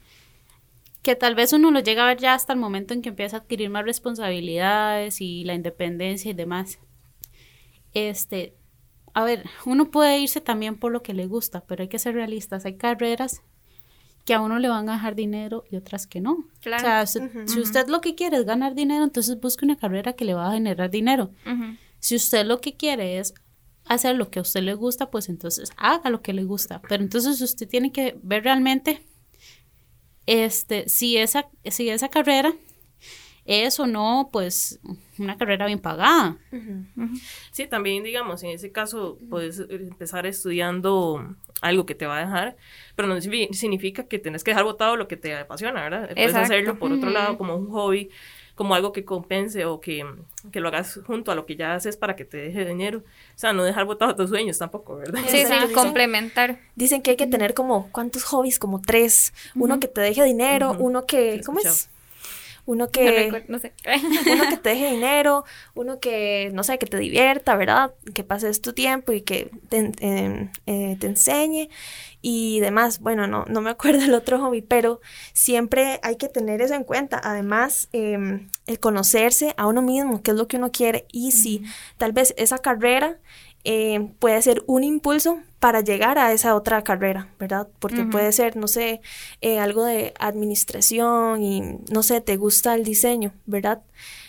que 1.06 1.16
tal 1.16 1.36
vez 1.36 1.54
uno 1.54 1.70
lo 1.70 1.82
llega 1.82 2.04
a 2.04 2.08
ver 2.08 2.18
ya 2.18 2.34
hasta 2.34 2.52
el 2.52 2.58
momento 2.58 2.96
en 2.96 3.04
que 3.04 3.10
empieza 3.10 3.38
a 3.38 3.40
adquirir 3.42 3.70
más 3.70 3.86
responsabilidades 3.86 5.22
y 5.22 5.44
la 5.44 5.54
independencia 5.54 6.32
y 6.32 6.34
demás. 6.34 6.80
Este, 7.94 8.56
a 9.14 9.24
ver, 9.24 9.46
uno 9.68 9.92
puede 9.92 10.18
irse 10.18 10.42
también 10.42 10.80
por 10.80 10.92
lo 10.92 11.04
que 11.04 11.14
le 11.14 11.28
gusta, 11.28 11.64
pero 11.68 11.84
hay 11.84 11.90
que 11.90 12.00
ser 12.00 12.16
realistas. 12.16 12.66
Hay 12.66 12.78
carreras 12.78 13.44
que 14.26 14.34
a 14.34 14.42
uno 14.42 14.58
le 14.58 14.68
van 14.68 14.90
a 14.90 14.94
dejar 14.94 15.14
dinero 15.14 15.64
y 15.70 15.76
otras 15.76 16.08
que 16.08 16.22
no. 16.22 16.48
Claro. 16.62 17.04
O 17.04 17.06
sea, 17.06 17.06
si 17.46 17.60
usted 17.60 17.88
lo 17.88 18.02
que 18.02 18.16
quiere 18.16 18.38
es 18.38 18.46
ganar 18.46 18.74
dinero, 18.74 19.04
entonces 19.04 19.40
busque 19.40 19.64
una 19.64 19.78
carrera 19.78 20.14
que 20.14 20.26
le 20.26 20.34
va 20.34 20.50
a 20.50 20.54
generar 20.54 20.90
dinero. 20.90 21.30
Si 22.00 22.16
usted 22.16 22.48
lo 22.48 22.62
que 22.62 22.78
quiere 22.78 23.20
es 23.20 23.36
hacer 23.86 24.16
lo 24.16 24.32
que 24.32 24.40
a 24.40 24.42
usted 24.42 24.64
le 24.64 24.74
gusta, 24.74 25.12
pues 25.12 25.30
entonces 25.30 25.70
haga 25.78 26.10
lo 26.10 26.24
que 26.24 26.34
le 26.34 26.46
gusta. 26.46 26.82
Pero 26.90 27.04
entonces 27.04 27.40
usted 27.42 27.70
tiene 27.70 27.92
que 27.92 28.18
ver 28.24 28.44
realmente 28.44 29.04
este, 30.26 30.90
si 30.90 31.18
esa, 31.18 31.48
si 31.66 31.90
esa 31.90 32.10
carrera 32.10 32.54
es 33.46 33.80
o 33.80 33.86
no, 33.86 34.30
pues 34.34 34.80
una 35.20 35.38
carrera 35.38 35.68
bien 35.68 35.80
pagada. 35.80 36.38
Sí, 37.52 37.68
también 37.68 38.04
digamos, 38.04 38.44
en 38.44 38.50
ese 38.50 38.72
caso 38.72 39.20
puedes 39.30 39.60
empezar 39.70 40.26
estudiando 40.26 41.36
algo 41.62 41.86
que 41.86 41.96
te 41.96 42.08
va 42.08 42.18
a 42.18 42.22
dejar, 42.22 42.58
pero 42.96 43.08
no 43.08 43.22
significa 43.22 44.08
que 44.08 44.20
tenés 44.20 44.44
que 44.44 44.52
dejar 44.52 44.64
botado 44.64 44.96
lo 44.98 45.08
que 45.08 45.16
te 45.16 45.36
apasiona, 45.36 45.84
¿verdad? 45.84 46.10
Puedes 46.14 46.36
hacerlo 46.36 46.80
por 46.80 46.92
otro 46.92 47.12
lado 47.12 47.38
como 47.38 47.56
un 47.56 47.70
hobby 47.70 48.10
como 48.56 48.74
algo 48.74 48.94
que 48.94 49.04
compense 49.04 49.66
o 49.66 49.82
que, 49.82 50.06
que, 50.52 50.60
lo 50.62 50.70
hagas 50.70 51.00
junto 51.06 51.32
a 51.32 51.36
lo 51.36 51.46
que 51.46 51.56
ya 51.58 51.76
haces 51.76 51.98
para 51.98 52.16
que 52.16 52.26
te 52.26 52.38
deje 52.38 52.66
dinero. 52.66 53.00
O 53.00 53.38
sea, 53.38 53.54
no 53.54 53.64
dejar 53.64 53.86
botados 53.86 54.16
tus 54.16 54.30
sueños 54.30 54.58
tampoco, 54.58 54.96
¿verdad? 54.96 55.20
Sí, 55.28 55.44
sí, 55.46 55.74
complementar. 55.74 56.60
Dicen 56.76 57.02
que 57.02 57.12
hay 57.12 57.18
que 57.18 57.28
tener 57.28 57.54
como, 57.54 57.90
¿cuántos 57.92 58.24
hobbies? 58.24 58.58
Como 58.58 58.82
tres. 58.82 59.34
Uno 59.56 59.80
que 59.80 59.88
te 59.88 60.02
deje 60.02 60.24
dinero, 60.24 60.76
uno 60.80 61.06
que, 61.06 61.42
¿cómo 61.46 61.60
es? 61.60 61.90
Uno 62.66 62.90
que 62.90 63.46
no, 63.48 63.60
sé. 63.60 63.74
uno 64.32 64.50
que 64.50 64.58
te 64.58 64.70
deje 64.70 64.92
dinero, 64.92 65.46
uno 65.74 66.00
que 66.00 66.50
no 66.54 66.64
sé, 66.64 66.78
que 66.78 66.88
te 66.88 66.98
divierta, 66.98 67.56
¿verdad? 67.56 67.94
Que 68.14 68.24
pases 68.24 68.62
tu 68.62 68.74
tiempo 68.74 69.12
y 69.12 69.22
que 69.22 69.52
te, 69.70 69.92
eh, 70.00 70.98
te 71.00 71.08
enseñe 71.08 71.70
y 72.22 72.60
demás. 72.60 73.00
Bueno, 73.00 73.28
no, 73.28 73.46
no 73.48 73.62
me 73.62 73.70
acuerdo 73.70 74.04
el 74.04 74.14
otro 74.14 74.40
hobby, 74.40 74.62
pero 74.62 75.00
siempre 75.34 76.00
hay 76.02 76.16
que 76.16 76.28
tener 76.28 76.62
eso 76.62 76.74
en 76.74 76.84
cuenta. 76.84 77.22
Además, 77.24 77.88
em, 77.94 78.50
el 78.66 78.80
conocerse 78.80 79.54
a 79.58 79.68
uno 79.68 79.82
mismo, 79.82 80.24
qué 80.24 80.32
es 80.32 80.38
lo 80.38 80.48
que 80.48 80.58
uno 80.58 80.72
quiere 80.72 81.06
y 81.12 81.32
si 81.32 81.64
tal 81.98 82.14
vez 82.14 82.34
esa 82.38 82.58
carrera 82.58 83.20
eh, 83.66 84.12
puede 84.20 84.42
ser 84.44 84.64
un 84.68 84.84
impulso 84.84 85.40
para 85.60 85.82
llegar 85.82 86.20
a 86.20 86.32
esa 86.32 86.56
otra 86.56 86.84
carrera, 86.84 87.28
¿verdad? 87.40 87.68
Porque 87.80 88.04
puede 88.04 88.32
ser, 88.32 88.56
no 88.56 88.68
sé, 88.68 89.02
eh, 89.42 89.58
algo 89.58 89.84
de 89.84 90.14
administración 90.20 91.42
y, 91.42 91.62
no 91.92 92.04
sé, 92.04 92.22
te 92.22 92.38
gusta 92.38 92.76
el 92.76 92.84
diseño, 92.84 93.34
¿verdad? 93.48 93.82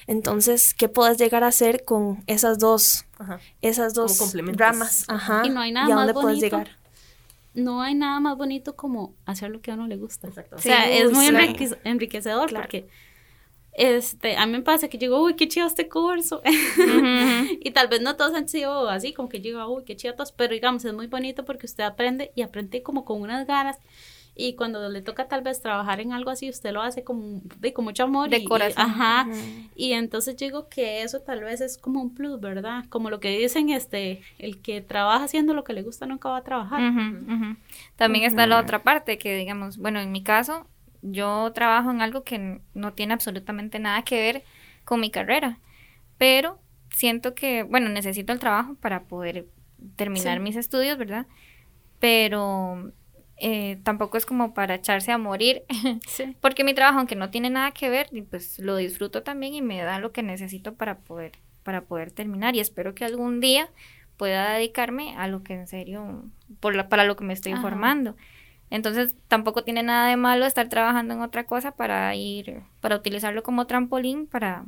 Entonces, 0.06 0.72
¿qué 0.72 0.88
puedes 0.88 1.18
llegar 1.18 1.44
a 1.44 1.48
hacer 1.48 1.84
con 1.84 2.24
esas 2.26 2.58
dos, 2.58 3.04
esas 3.60 3.92
dos 3.92 4.34
ramas? 4.54 5.04
Ajá. 5.08 5.42
Y 5.44 5.50
no 5.50 5.60
hay 5.60 5.72
nada 5.72 5.94
más 5.94 6.14
bonito. 6.14 6.40
llegar? 6.40 6.70
No 7.52 7.82
hay 7.82 7.94
nada 7.94 8.18
más 8.20 8.38
bonito 8.38 8.74
como 8.74 9.14
hacer 9.26 9.50
lo 9.50 9.60
que 9.60 9.70
a 9.70 9.74
uno 9.74 9.86
le 9.86 9.96
gusta. 9.96 10.28
Exacto. 10.28 10.56
O 10.56 10.58
sea, 10.58 10.90
es 10.90 11.12
muy 11.12 11.26
enriquecedor 11.84 12.50
porque 12.50 12.88
este, 13.78 14.36
a 14.36 14.46
mí 14.46 14.52
me 14.52 14.62
pasa 14.62 14.88
que 14.88 14.96
llego, 14.96 15.22
uy, 15.22 15.34
qué 15.34 15.46
chido 15.48 15.66
este 15.66 15.86
curso. 15.86 16.40
y 17.60 17.70
tal 17.72 17.88
vez 17.88 18.00
no 18.00 18.16
todos 18.16 18.34
han 18.34 18.48
sido 18.48 18.88
así, 18.88 19.12
como 19.12 19.28
que 19.28 19.40
llego, 19.40 19.66
uy, 19.68 19.84
qué 19.84 19.94
chido 19.96 20.14
todos, 20.14 20.32
pero 20.32 20.54
digamos, 20.54 20.84
es 20.86 20.94
muy 20.94 21.08
bonito 21.08 21.44
porque 21.44 21.66
usted 21.66 21.84
aprende 21.84 22.32
y 22.34 22.40
aprende 22.40 22.82
como 22.82 23.04
con 23.04 23.20
unas 23.20 23.46
ganas. 23.46 23.78
Y 24.38 24.54
cuando 24.54 24.88
le 24.88 25.00
toca 25.02 25.28
tal 25.28 25.42
vez 25.42 25.60
trabajar 25.60 26.00
en 26.00 26.12
algo 26.12 26.30
así, 26.30 26.48
usted 26.48 26.72
lo 26.72 26.82
hace 26.82 27.04
con, 27.04 27.42
de, 27.58 27.72
con 27.74 27.84
mucho 27.84 28.04
amor. 28.04 28.30
De 28.30 28.44
corazón. 28.44 28.82
ajá. 28.82 29.28
Y 29.74 29.92
entonces 29.92 30.36
digo 30.36 30.68
que 30.68 31.02
eso 31.02 31.20
tal 31.20 31.42
vez 31.42 31.62
es 31.62 31.76
como 31.78 32.02
un 32.02 32.14
plus, 32.14 32.38
¿verdad? 32.40 32.84
Como 32.90 33.08
lo 33.08 33.20
que 33.20 33.36
dicen, 33.38 33.70
este, 33.70 34.22
el 34.38 34.60
que 34.60 34.82
trabaja 34.82 35.24
haciendo 35.24 35.54
lo 35.54 35.64
que 35.64 35.72
le 35.72 35.82
gusta 35.82 36.06
nunca 36.06 36.30
va 36.30 36.38
a 36.38 36.44
trabajar. 36.44 36.80
También 37.96 38.24
está 38.24 38.46
la 38.46 38.60
otra 38.60 38.82
parte, 38.82 39.16
que 39.16 39.36
digamos, 39.36 39.78
bueno, 39.78 40.00
en 40.00 40.12
mi 40.12 40.22
caso, 40.22 40.66
yo 41.12 41.52
trabajo 41.52 41.90
en 41.90 42.02
algo 42.02 42.24
que 42.24 42.60
no 42.74 42.92
tiene 42.92 43.14
absolutamente 43.14 43.78
nada 43.78 44.02
que 44.02 44.20
ver 44.20 44.44
con 44.84 45.00
mi 45.00 45.10
carrera, 45.10 45.58
pero 46.18 46.60
siento 46.90 47.34
que, 47.34 47.62
bueno, 47.62 47.88
necesito 47.88 48.32
el 48.32 48.38
trabajo 48.38 48.74
para 48.76 49.04
poder 49.04 49.46
terminar 49.96 50.40
mis 50.40 50.56
estudios, 50.56 50.98
¿verdad? 50.98 51.26
Pero 51.98 52.92
eh, 53.38 53.78
tampoco 53.82 54.16
es 54.16 54.24
como 54.24 54.54
para 54.54 54.76
echarse 54.76 55.12
a 55.12 55.18
morir, 55.18 55.62
porque 56.40 56.64
mi 56.64 56.74
trabajo, 56.74 56.98
aunque 56.98 57.16
no 57.16 57.30
tiene 57.30 57.50
nada 57.50 57.72
que 57.72 57.90
ver, 57.90 58.08
pues 58.30 58.58
lo 58.58 58.76
disfruto 58.76 59.22
también 59.22 59.54
y 59.54 59.62
me 59.62 59.82
da 59.82 59.98
lo 59.98 60.12
que 60.12 60.22
necesito 60.22 60.74
para 60.74 60.98
poder, 60.98 61.32
para 61.62 61.82
poder 61.82 62.10
terminar 62.10 62.56
y 62.56 62.60
espero 62.60 62.94
que 62.94 63.04
algún 63.04 63.40
día 63.40 63.68
pueda 64.16 64.54
dedicarme 64.54 65.14
a 65.16 65.28
lo 65.28 65.42
que 65.42 65.54
en 65.54 65.66
serio, 65.66 66.24
por 66.60 66.74
la, 66.74 66.88
para 66.88 67.04
lo 67.04 67.16
que 67.16 67.24
me 67.24 67.34
estoy 67.34 67.54
formando. 67.54 68.16
Entonces 68.70 69.14
tampoco 69.28 69.62
tiene 69.64 69.82
nada 69.82 70.08
de 70.08 70.16
malo 70.16 70.46
estar 70.46 70.68
trabajando 70.68 71.14
en 71.14 71.20
otra 71.20 71.46
cosa 71.46 71.72
para 71.72 72.14
ir, 72.14 72.62
para 72.80 72.96
utilizarlo 72.96 73.42
como 73.42 73.66
trampolín 73.66 74.26
para, 74.26 74.66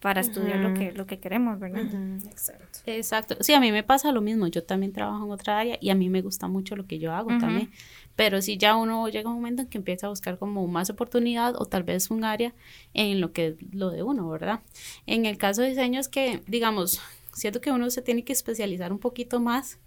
para 0.00 0.20
estudiar 0.20 0.58
lo 0.60 0.74
que, 0.74 0.92
lo 0.92 1.06
que 1.06 1.18
queremos, 1.18 1.58
¿verdad? 1.58 1.82
Exacto. 2.24 2.78
Exacto. 2.86 3.36
Sí, 3.40 3.54
a 3.54 3.60
mí 3.60 3.72
me 3.72 3.82
pasa 3.82 4.12
lo 4.12 4.20
mismo. 4.20 4.46
Yo 4.48 4.62
también 4.64 4.92
trabajo 4.92 5.24
en 5.24 5.30
otra 5.30 5.58
área 5.58 5.78
y 5.80 5.90
a 5.90 5.94
mí 5.94 6.08
me 6.08 6.22
gusta 6.22 6.48
mucho 6.48 6.76
lo 6.76 6.86
que 6.86 6.98
yo 6.98 7.12
hago 7.12 7.38
también. 7.38 7.70
Pero 8.14 8.42
si 8.42 8.56
ya 8.56 8.76
uno 8.76 9.08
llega 9.08 9.28
un 9.28 9.36
momento 9.36 9.62
en 9.62 9.68
que 9.68 9.78
empieza 9.78 10.06
a 10.06 10.10
buscar 10.10 10.38
como 10.38 10.66
más 10.66 10.90
oportunidad 10.90 11.54
o 11.56 11.66
tal 11.66 11.82
vez 11.82 12.10
un 12.10 12.24
área 12.24 12.54
en 12.94 13.20
lo 13.20 13.32
que 13.32 13.48
es 13.48 13.74
lo 13.74 13.90
de 13.90 14.02
uno, 14.02 14.28
¿verdad? 14.28 14.60
En 15.06 15.26
el 15.26 15.38
caso 15.38 15.62
de 15.62 15.68
diseño 15.68 16.00
es 16.00 16.08
que, 16.08 16.42
digamos, 16.46 17.00
siento 17.32 17.60
que 17.60 17.70
uno 17.70 17.90
se 17.90 18.02
tiene 18.02 18.24
que 18.24 18.32
especializar 18.32 18.92
un 18.92 18.98
poquito 18.98 19.40
más 19.40 19.78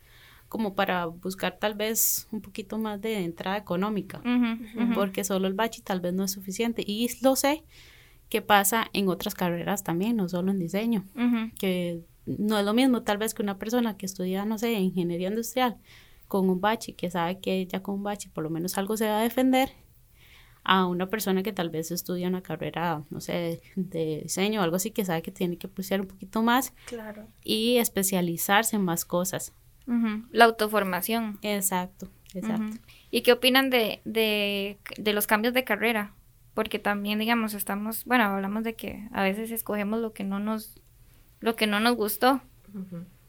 como 0.49 0.73
para 0.73 1.05
buscar 1.05 1.57
tal 1.59 1.75
vez 1.75 2.27
un 2.31 2.41
poquito 2.41 2.77
más 2.77 2.99
de 2.99 3.23
entrada 3.23 3.57
económica, 3.57 4.21
porque 4.95 5.23
solo 5.23 5.47
el 5.47 5.53
bachi 5.53 5.81
tal 5.81 6.01
vez 6.01 6.13
no 6.13 6.23
es 6.23 6.31
suficiente. 6.31 6.83
Y 6.85 7.09
lo 7.21 7.35
sé 7.35 7.63
que 8.29 8.41
pasa 8.41 8.87
en 8.93 9.07
otras 9.07 9.35
carreras 9.35 9.83
también, 9.83 10.17
no 10.17 10.27
solo 10.27 10.51
en 10.51 10.59
diseño, 10.59 11.05
que 11.59 12.01
no 12.25 12.59
es 12.59 12.65
lo 12.65 12.73
mismo 12.73 13.03
tal 13.03 13.17
vez 13.17 13.33
que 13.33 13.43
una 13.43 13.57
persona 13.57 13.95
que 13.95 14.05
estudia, 14.05 14.43
no 14.45 14.57
sé, 14.57 14.73
ingeniería 14.73 15.29
industrial 15.29 15.77
con 16.27 16.49
un 16.49 16.61
bachi, 16.61 16.93
que 16.93 17.09
sabe 17.09 17.39
que 17.39 17.65
ya 17.65 17.81
con 17.81 17.95
un 17.95 18.03
bachi 18.03 18.29
por 18.29 18.43
lo 18.43 18.49
menos 18.49 18.77
algo 18.77 18.97
se 18.97 19.07
va 19.07 19.19
a 19.19 19.23
defender, 19.23 19.71
a 20.63 20.85
una 20.85 21.09
persona 21.09 21.41
que 21.41 21.53
tal 21.53 21.69
vez 21.69 21.89
estudia 21.89 22.27
una 22.27 22.43
carrera, 22.43 23.03
no 23.09 23.21
sé, 23.21 23.61
de 23.75 24.21
diseño 24.23 24.61
o 24.61 24.63
algo 24.63 24.75
así, 24.75 24.91
que 24.91 25.05
sabe 25.05 25.21
que 25.21 25.31
tiene 25.31 25.57
que 25.57 25.67
apreciar 25.67 26.01
un 26.01 26.07
poquito 26.07 26.43
más 26.43 26.73
claro. 26.85 27.27
y 27.43 27.77
especializarse 27.77 28.75
en 28.75 28.83
más 28.83 29.05
cosas. 29.05 29.53
La 30.31 30.45
autoformación. 30.45 31.39
Exacto, 31.41 32.09
exacto. 32.33 32.77
¿Y 33.11 33.21
qué 33.21 33.33
opinan 33.33 33.69
de, 33.69 34.01
de, 34.05 34.77
de, 34.97 35.13
los 35.13 35.25
cambios 35.25 35.53
de 35.53 35.63
carrera? 35.63 36.13
porque 36.59 36.77
también, 36.77 37.19
digamos, 37.19 37.53
estamos, 37.53 38.03
bueno, 38.03 38.25
hablamos 38.25 38.65
de 38.65 38.75
que 38.75 39.07
a 39.13 39.23
veces 39.23 39.49
escogemos 39.49 40.01
lo 40.01 40.11
que 40.11 40.25
no 40.25 40.41
nos, 40.41 40.81
lo 41.39 41.55
que 41.55 41.67
no 41.67 41.79
nos 41.79 41.95
gustó. 41.95 42.41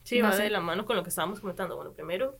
Sí, 0.02 0.20
va 0.20 0.36
de 0.36 0.50
la 0.50 0.58
mano 0.58 0.84
con 0.84 0.96
lo 0.96 1.04
que 1.04 1.10
estábamos 1.10 1.38
comentando. 1.38 1.76
Bueno, 1.76 1.92
primero, 1.92 2.36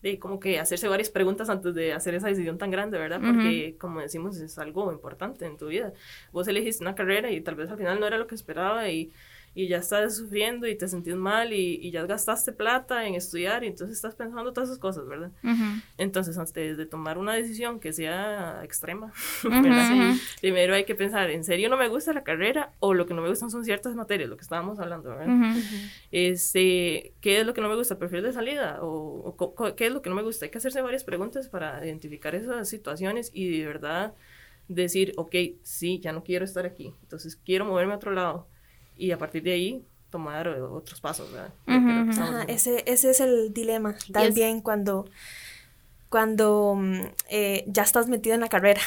de 0.00 0.18
como 0.18 0.40
que 0.40 0.58
hacerse 0.58 0.88
varias 0.88 1.10
preguntas 1.10 1.50
antes 1.50 1.74
de 1.74 1.92
hacer 1.92 2.14
esa 2.14 2.28
decisión 2.28 2.56
tan 2.56 2.70
grande, 2.70 2.96
¿verdad? 2.96 3.20
Porque, 3.20 3.76
como 3.78 4.00
decimos, 4.00 4.38
es 4.38 4.58
algo 4.58 4.90
importante 4.90 5.44
en 5.44 5.58
tu 5.58 5.66
vida. 5.66 5.92
Vos 6.32 6.48
elegiste 6.48 6.82
una 6.82 6.94
carrera 6.94 7.30
y 7.30 7.42
tal 7.42 7.56
vez 7.56 7.70
al 7.70 7.76
final 7.76 8.00
no 8.00 8.06
era 8.06 8.16
lo 8.16 8.26
que 8.26 8.34
esperaba 8.34 8.88
y 8.88 9.12
y 9.54 9.68
ya 9.68 9.78
estás 9.78 10.16
sufriendo 10.16 10.66
y 10.66 10.76
te 10.76 10.88
sentís 10.88 11.14
mal 11.14 11.52
y, 11.52 11.78
y, 11.82 11.90
ya 11.90 12.06
gastaste 12.06 12.52
plata 12.52 13.06
en 13.06 13.14
estudiar 13.14 13.64
y 13.64 13.66
entonces 13.66 13.96
estás 13.96 14.14
pensando 14.14 14.52
todas 14.52 14.70
esas 14.70 14.78
cosas, 14.78 15.06
¿verdad? 15.06 15.30
Entonces, 15.98 16.38
antes 16.38 16.78
de 16.78 16.86
tomar 16.86 17.18
una 17.18 17.34
decisión 17.34 17.78
que 17.78 17.92
sea 17.92 18.60
extrema, 18.64 19.12
primero 20.40 20.74
hay 20.74 20.84
que 20.84 20.94
pensar, 20.94 21.30
¿en 21.30 21.44
serio 21.44 21.68
no 21.68 21.76
me 21.76 21.88
gusta 21.88 22.14
la 22.14 22.24
carrera 22.24 22.72
o 22.78 22.94
lo 22.94 23.04
que 23.04 23.12
no 23.12 23.20
me 23.20 23.28
gustan 23.28 23.50
son 23.50 23.64
ciertas 23.64 23.94
materias, 23.94 24.30
lo 24.30 24.36
que 24.36 24.42
estábamos 24.42 24.80
hablando, 24.80 25.10
¿verdad? 25.10 25.54
este, 26.10 27.12
¿Qué 27.20 27.40
es 27.40 27.46
lo 27.46 27.52
que 27.52 27.60
no 27.60 27.68
me 27.68 27.76
gusta? 27.76 27.98
¿Perfil 27.98 28.22
de 28.22 28.32
salida? 28.32 28.78
¿O, 28.80 29.36
o 29.36 29.74
qué 29.76 29.86
es 29.86 29.92
lo 29.92 30.00
que 30.00 30.08
no 30.08 30.16
me 30.16 30.22
gusta? 30.22 30.46
Hay 30.46 30.50
que 30.50 30.58
hacerse 30.58 30.80
varias 30.80 31.04
preguntas 31.04 31.48
para 31.48 31.84
identificar 31.84 32.34
esas 32.34 32.70
situaciones 32.70 33.30
y 33.34 33.58
de 33.58 33.66
verdad 33.66 34.14
decir, 34.68 35.12
ok, 35.16 35.34
sí, 35.62 36.00
ya 36.00 36.12
no 36.12 36.24
quiero 36.24 36.46
estar 36.46 36.64
aquí, 36.64 36.94
entonces 37.02 37.36
quiero 37.36 37.66
moverme 37.66 37.92
a 37.92 37.96
otro 37.96 38.12
lado 38.12 38.48
y 39.02 39.10
a 39.10 39.18
partir 39.18 39.42
de 39.42 39.52
ahí 39.52 39.84
tomar 40.10 40.46
eh, 40.46 40.62
otros 40.62 41.00
pasos, 41.00 41.32
¿verdad? 41.32 41.52
ese, 42.46 42.84
ese 42.86 43.10
es 43.10 43.18
el 43.18 43.52
dilema 43.52 43.96
también 44.12 44.60
cuando, 44.60 45.06
cuando 46.08 46.76
mm, 46.76 47.00
eh, 47.28 47.64
ya 47.66 47.82
estás 47.82 48.06
metido 48.06 48.36
en 48.36 48.42
la 48.42 48.48
carrera 48.48 48.80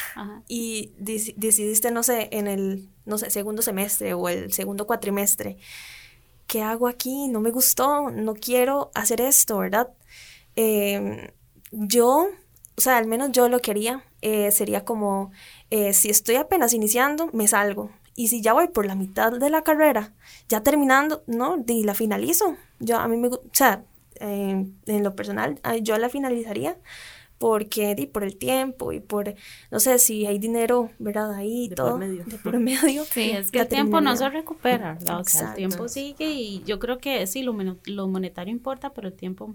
y 0.47 0.93
decidiste, 0.97 1.91
no 1.91 2.01
sé, 2.01 2.29
en 2.31 2.47
el, 2.47 2.87
no 3.05 3.17
sé, 3.17 3.29
segundo 3.29 3.61
semestre 3.61 4.13
o 4.13 4.29
el 4.29 4.53
segundo 4.53 4.87
cuatrimestre, 4.87 5.57
¿qué 6.47 6.61
hago 6.61 6.87
aquí? 6.87 7.27
No 7.27 7.41
me 7.41 7.51
gustó, 7.51 8.09
no 8.09 8.35
quiero 8.35 8.91
hacer 8.93 9.19
esto, 9.19 9.57
¿verdad? 9.57 9.89
Em, 10.55 11.27
yo, 11.71 12.29
o 12.77 12.81
sea, 12.81 12.97
al 12.97 13.07
menos 13.07 13.33
yo 13.33 13.49
lo 13.49 13.59
quería, 13.59 14.05
eh, 14.21 14.49
sería 14.51 14.85
como, 14.85 15.31
si 15.91 16.09
estoy 16.09 16.35
apenas 16.35 16.73
iniciando, 16.73 17.29
me 17.33 17.49
salgo, 17.49 17.91
y 18.15 18.27
si 18.29 18.41
ya 18.41 18.53
voy 18.53 18.67
por 18.67 18.85
la 18.85 18.95
mitad 18.95 19.31
de 19.31 19.49
la 19.49 19.63
carrera, 19.63 20.13
ya 20.49 20.61
terminando, 20.61 21.23
no, 21.27 21.63
y 21.67 21.83
la 21.83 21.93
finalizo. 21.93 22.55
Yo 22.79 22.97
a 22.97 23.07
mí 23.07 23.17
me, 23.17 23.27
o 23.27 23.41
sea, 23.51 23.83
en 24.19 25.03
lo 25.03 25.15
personal, 25.15 25.59
yo 25.81 25.97
la 25.97 26.09
finalizaría 26.09 26.77
porque 27.37 27.95
di, 27.95 28.07
por 28.07 28.23
el 28.23 28.37
tiempo 28.37 28.91
y 28.91 28.99
por, 28.99 29.35
no 29.71 29.79
sé, 29.79 29.99
si 29.99 30.25
hay 30.25 30.39
dinero, 30.39 30.91
¿verdad? 30.99 31.33
Ahí 31.33 31.67
de 31.67 31.75
todo. 31.75 31.91
Por 31.91 31.99
medio. 31.99 32.23
De 32.25 32.37
por 32.37 32.59
medio. 32.59 33.03
Sí, 33.05 33.31
es 33.33 33.51
que 33.51 33.59
el 33.59 33.67
tiempo 33.67 34.01
no 34.01 34.15
se 34.15 34.29
recupera, 34.29 34.93
¿verdad? 34.93 35.19
O 35.19 35.23
sea, 35.25 35.49
el 35.49 35.55
tiempo 35.55 35.87
sigue 35.87 36.31
y 36.31 36.63
yo 36.63 36.79
creo 36.79 36.97
que 36.97 37.27
sí, 37.27 37.43
lo, 37.43 37.55
lo 37.85 38.07
monetario 38.07 38.51
importa, 38.51 38.93
pero 38.93 39.07
el 39.09 39.13
tiempo, 39.13 39.53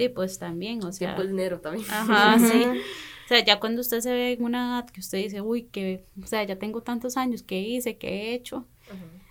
di, 0.00 0.08
pues 0.08 0.38
también, 0.38 0.82
o 0.84 0.92
sea. 0.92 1.14
Tiempo 1.14 1.30
dinero 1.30 1.60
también. 1.60 1.86
Ajá, 1.90 2.38
sí. 2.50 2.64
O 2.64 3.28
sea, 3.28 3.44
ya 3.44 3.60
cuando 3.60 3.80
usted 3.80 4.00
se 4.00 4.12
ve 4.12 4.32
en 4.32 4.42
una 4.42 4.78
edad 4.78 4.90
que 4.90 5.00
usted 5.00 5.18
dice, 5.18 5.40
uy, 5.40 5.62
que, 5.62 6.04
o 6.20 6.26
sea, 6.26 6.42
ya 6.42 6.56
tengo 6.56 6.82
tantos 6.82 7.16
años, 7.16 7.42
¿qué 7.42 7.60
hice? 7.60 7.96
¿Qué 7.96 8.08
he 8.08 8.34
hecho? 8.34 8.66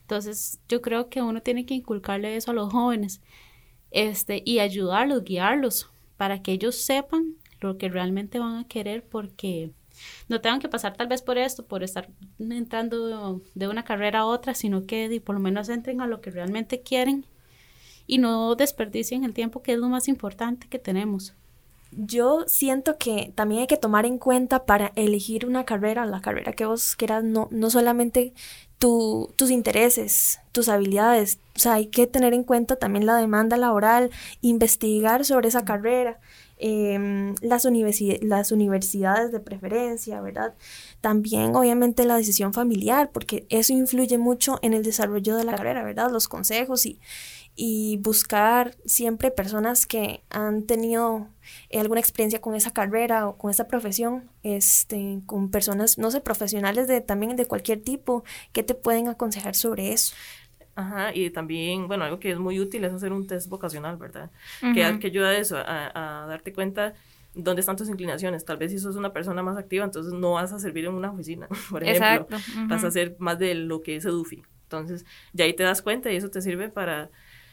Entonces, 0.02 0.60
yo 0.70 0.82
creo 0.82 1.10
que 1.10 1.22
uno 1.22 1.42
tiene 1.42 1.66
que 1.66 1.74
inculcarle 1.74 2.36
eso 2.36 2.52
a 2.52 2.54
los 2.54 2.72
jóvenes 2.72 3.22
este, 3.92 4.42
y 4.46 4.60
ayudarlos, 4.60 5.24
guiarlos, 5.24 5.90
para 6.18 6.42
que 6.42 6.54
ellos 6.54 6.76
sepan 6.76 7.36
lo 7.60 7.78
que 7.78 7.90
realmente 7.90 8.40
van 8.40 8.58
a 8.58 8.68
querer, 8.68 9.04
porque 9.04 9.72
no 10.30 10.42
tengan 10.42 10.60
que 10.60 10.70
pasar 10.70 10.96
tal 10.96 11.08
vez 11.08 11.22
por 11.22 11.38
esto, 11.38 11.66
por 11.66 11.84
estar 11.84 12.10
entrando 12.40 13.42
de 13.54 13.68
una 13.68 13.84
carrera 13.84 14.20
a 14.20 14.26
otra, 14.26 14.54
sino 14.54 14.86
que 14.86 15.22
por 15.24 15.36
lo 15.36 15.42
menos 15.42 15.70
entren 15.70 16.02
a 16.02 16.08
lo 16.08 16.22
que 16.22 16.32
realmente 16.32 16.82
quieren 16.82 17.26
y 18.10 18.18
no 18.18 18.56
desperdicien 18.56 19.24
el 19.24 19.34
tiempo, 19.34 19.62
que 19.62 19.74
es 19.74 19.80
lo 19.80 19.88
más 19.88 20.08
importante 20.08 20.68
que 20.68 20.80
tenemos 20.80 21.36
yo 21.92 22.44
siento 22.48 22.98
que 22.98 23.32
también 23.36 23.62
hay 23.62 23.68
que 23.68 23.78
tomar 23.78 24.06
en 24.06 24.18
cuenta 24.18 24.66
para 24.66 24.92
elegir 24.96 25.46
una 25.46 25.66
carrera, 25.66 26.06
la 26.06 26.22
carrera 26.22 26.54
que 26.54 26.66
vos 26.66 26.96
quieras, 26.96 27.24
no, 27.24 27.48
no 27.52 27.70
solamente 27.70 28.34
tu, 28.78 29.34
tus 29.36 29.50
intereses, 29.50 30.40
tus 30.52 30.70
habilidades, 30.70 31.40
o 31.56 31.60
sea, 31.60 31.74
hay 31.74 31.88
que 31.88 32.08
tener 32.08 32.34
en 32.34 32.44
cuenta 32.44 32.76
también 32.76 33.06
la 33.06 33.18
demanda 33.18 33.58
laboral, 33.58 34.12
investigar 34.42 35.26
sobre 35.26 35.50
esa 35.50 35.66
carrera, 35.66 36.20
em, 36.58 37.36
las, 37.42 37.66
las 38.22 38.52
universidades 38.52 39.32
de 39.32 39.40
preferencia, 39.40 40.22
¿verdad? 40.22 40.54
También 41.02 41.56
obviamente 41.56 42.06
la 42.06 42.18
decisión 42.18 42.54
familiar, 42.54 43.10
porque 43.12 43.46
eso 43.50 43.74
influye 43.74 44.18
mucho 44.18 44.60
en 44.62 44.74
el 44.74 44.84
desarrollo 44.84 45.36
de 45.36 45.44
la 45.44 45.56
carrera, 45.56 45.84
¿verdad? 45.84 46.12
Los 46.12 46.28
consejos 46.28 46.86
y, 46.86 47.00
y 47.62 47.98
buscar 47.98 48.78
siempre 48.86 49.32
personas 49.32 49.86
que 49.86 50.24
han 50.30 50.64
tenido 50.64 51.28
eh, 51.70 51.82
alguna 51.82 52.00
experiencia 52.00 52.40
con 52.40 52.56
esa 52.56 52.72
carrera 52.72 53.28
o 53.28 53.38
con 53.38 53.52
esa 53.52 53.68
profesión, 53.68 54.32
este, 54.44 55.20
con 55.26 55.52
personas, 55.52 55.98
no 55.98 56.10
sé, 56.10 56.22
profesionales 56.22 56.88
de 56.88 57.02
también 57.02 57.36
de 57.36 57.46
cualquier 57.46 57.82
tipo, 57.82 58.24
que 58.54 58.64
te 58.64 58.76
pueden 58.76 59.10
aconsejar 59.10 59.56
sobre 59.56 59.92
eso. 59.92 60.16
Ajá, 60.74 61.14
y 61.14 61.32
también, 61.32 61.90
bueno, 61.90 62.06
algo 62.06 62.18
que 62.18 62.32
es 62.32 62.40
muy 62.40 62.62
útil 62.62 62.86
es 62.86 62.94
hacer 62.94 63.12
un 63.12 63.28
test 63.28 63.50
vocacional, 63.50 63.98
¿verdad? 63.98 64.32
que, 64.62 64.98
que 65.02 65.08
ayuda 65.08 65.32
a 65.32 65.38
eso, 65.38 65.58
a, 65.58 66.28
darte 66.30 66.54
cuenta 66.54 66.94
dónde 67.34 67.60
están 67.60 67.76
tus 67.76 67.90
inclinaciones. 67.90 68.46
Tal 68.46 68.56
vez 68.56 68.72
si 68.72 68.80
sos 68.80 68.96
una 68.96 69.12
persona 69.12 69.44
más 69.44 69.58
activa, 69.58 69.84
entonces 69.84 70.14
no 70.14 70.32
vas 70.32 70.54
a 70.54 70.60
servir 70.60 70.86
en 70.86 70.94
una 70.94 71.12
oficina, 71.12 71.50
por 71.70 71.84
ejemplo. 71.84 72.26
Vas 72.68 72.86
a 72.86 72.88
hacer 72.88 73.18
más 73.20 73.38
de 73.38 73.54
lo 73.54 73.82
que 73.82 73.98
es 73.98 74.06
EDUFI. 74.06 74.44
Entonces, 74.64 75.06
ya 75.34 75.44
ahí 75.44 75.54
te 75.54 75.64
das 75.64 75.82
cuenta 75.82 76.10
y 76.10 76.16
eso 76.16 76.30
te 76.30 76.42
sirve 76.42 76.70
para 76.70 77.10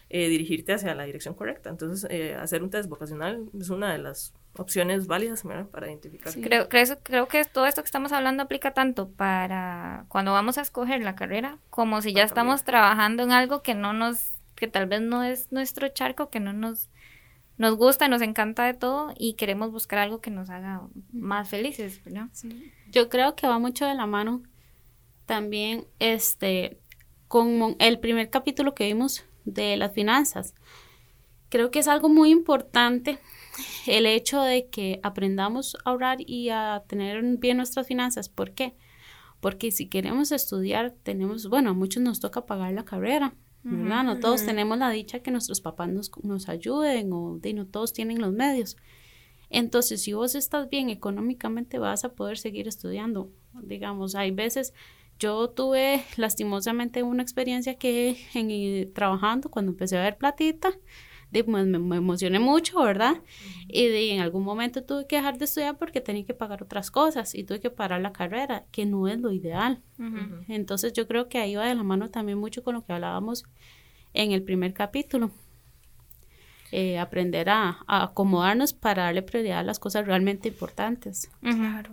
eh, 0.09 0.29
dirigirte 0.29 0.73
hacia 0.73 0.95
la 0.95 1.05
dirección 1.05 1.35
correcta. 1.35 1.69
Entonces, 1.69 2.09
eh, 2.11 2.37
hacer 2.37 2.63
un 2.63 2.71
test 2.71 2.89
vocacional 2.89 3.51
es 3.59 3.71
una 3.71 3.91
de 3.93 3.99
las 3.99 4.35
opciones 4.55 5.07
válidas 5.09 5.43
para 5.71 5.89
identificar. 5.89 6.33
Creo, 6.33 6.69
creo, 6.69 6.85
creo, 7.03 7.29
que 7.29 7.45
todo 7.45 7.67
esto 7.67 7.83
que 7.83 7.87
estamos 7.87 8.13
hablando 8.13 8.45
aplica 8.45 8.73
tanto 8.73 9.11
para 9.11 10.07
cuando 10.09 10.33
vamos 10.33 10.59
a 10.59 10.63
escoger 10.63 11.03
la 11.03 11.17
carrera, 11.17 11.59
como 11.71 12.01
si 12.03 12.13
ya 12.13 12.23
estamos 12.23 12.63
trabajando 12.63 13.25
en 13.25 13.33
algo 13.33 13.63
que 13.63 13.75
no 13.75 13.93
nos, 13.93 14.33
que 14.55 14.69
tal 14.69 14.87
vez 14.87 15.01
no 15.01 15.25
es 15.25 15.51
nuestro 15.51 15.89
charco, 15.89 16.31
que 16.31 16.39
no 16.39 16.53
nos, 16.53 16.89
nos 17.59 17.77
gusta, 17.77 18.09
nos 18.09 18.23
encanta 18.23 18.65
de 18.65 18.75
todo 18.75 19.13
y 19.19 19.35
queremos 19.35 19.73
buscar 19.73 19.99
algo 19.99 20.21
que 20.21 20.31
nos 20.31 20.51
haga 20.51 20.83
más 21.13 21.49
felices, 21.49 22.01
Yo 22.91 23.09
creo 23.09 23.35
que 23.35 23.49
va 23.49 23.59
mucho 23.59 23.87
de 23.87 23.95
la 23.95 24.07
mano 24.07 24.43
también 25.27 25.87
este 25.99 26.79
con 27.27 27.75
el 27.81 27.99
primer 27.99 28.31
capítulo 28.31 28.75
que 28.75 28.85
vimos 28.85 29.25
de 29.47 29.77
las 29.79 29.93
finanzas. 29.93 30.55
Creo 31.49 31.71
que 31.71 31.79
es 31.79 31.89
algo 31.89 32.09
muy 32.11 32.31
importante 32.31 33.19
el 33.87 34.05
hecho 34.05 34.43
de 34.43 34.69
que 34.69 35.01
aprendamos 35.03 35.77
a 35.77 35.91
ahorrar 35.91 36.19
y 36.21 36.51
a 36.51 36.83
tener 36.87 37.23
bien 37.39 37.57
nuestras 37.57 37.87
finanzas. 37.87 38.29
¿Por 38.29 38.53
qué? 38.53 38.75
Porque 39.41 39.71
si 39.71 39.87
queremos 39.89 40.33
estudiar, 40.33 40.95
tenemos, 41.03 41.49
bueno, 41.49 41.71
a 41.71 41.75
muchos 41.75 42.03
nos 42.03 42.21
toca 42.21 42.47
pagar 42.47 42.73
la 42.75 42.85
carrera, 42.85 43.35
¿verdad? 43.63 44.05
No 44.05 44.21
todos 44.21 44.45
tenemos 44.45 44.79
la 44.79 44.91
dicha 44.91 45.21
que 45.21 45.31
nuestros 45.31 45.61
papás 45.61 45.89
nos, 45.89 46.11
nos 46.23 46.49
ayuden 46.49 47.13
o 47.13 47.39
de, 47.39 47.53
no 47.53 47.67
todos 47.67 47.93
tienen 47.93 48.21
los 48.21 48.33
medios. 48.33 48.77
Entonces, 49.51 50.03
si 50.03 50.13
vos 50.13 50.35
estás 50.35 50.69
bien 50.69 50.91
económicamente, 50.91 51.79
vas 51.79 52.05
a 52.05 52.13
poder 52.13 52.39
seguir 52.39 52.69
estudiando. 52.69 53.31
Digamos, 53.63 54.15
hay 54.15 54.31
veces 54.31 54.73
yo 55.19 55.49
tuve 55.51 56.05
lastimosamente 56.17 57.03
una 57.03 57.23
experiencia 57.23 57.77
que 57.77 58.17
en, 58.35 58.93
trabajando, 58.93 59.51
cuando 59.51 59.73
empecé 59.73 59.97
a 59.97 60.03
ver 60.03 60.17
platita, 60.17 60.73
de, 61.31 61.45
pues, 61.45 61.67
me, 61.67 61.97
emocioné 61.97 62.39
mucho, 62.39 62.83
¿verdad? 62.83 63.17
Y 63.69 63.87
de, 63.87 64.13
en 64.13 64.21
algún 64.21 64.45
momento 64.45 64.85
tuve 64.85 65.07
que 65.07 65.17
dejar 65.17 65.39
de 65.39 65.47
estudiar 65.47 65.77
porque 65.77 66.01
tenía 66.01 66.25
que 66.25 66.35
pagar 66.35 66.63
otras 66.63 66.91
cosas 66.91 67.35
y 67.35 67.45
tuve 67.45 67.61
que 67.61 67.71
parar 67.71 68.01
la 68.01 68.13
carrera, 68.13 68.65
que 68.71 68.87
no 68.87 69.09
es 69.09 69.21
lo 69.21 69.33
ideal. 69.33 69.83
Entonces 70.49 70.93
yo 70.93 71.07
creo 71.09 71.29
que 71.29 71.39
ahí 71.39 71.57
va 71.57 71.67
de 71.67 71.75
la 71.75 71.83
mano 71.83 72.11
también 72.11 72.39
mucho 72.39 72.63
con 72.63 72.75
lo 72.75 72.85
que 72.85 72.93
hablábamos 72.93 73.45
en 74.15 74.33
el 74.33 74.43
primer 74.43 74.73
capítulo. 74.73 75.31
Eh, 76.73 76.99
aprender 76.99 77.49
a, 77.49 77.79
acomodarnos 77.87 78.73
para 78.73 79.05
darle 79.05 79.23
prioridad 79.23 79.61
a 79.61 79.63
las 79.63 79.79
cosas 79.79 80.05
realmente 80.07 80.49
importantes. 80.49 81.31
Claro. 81.41 81.91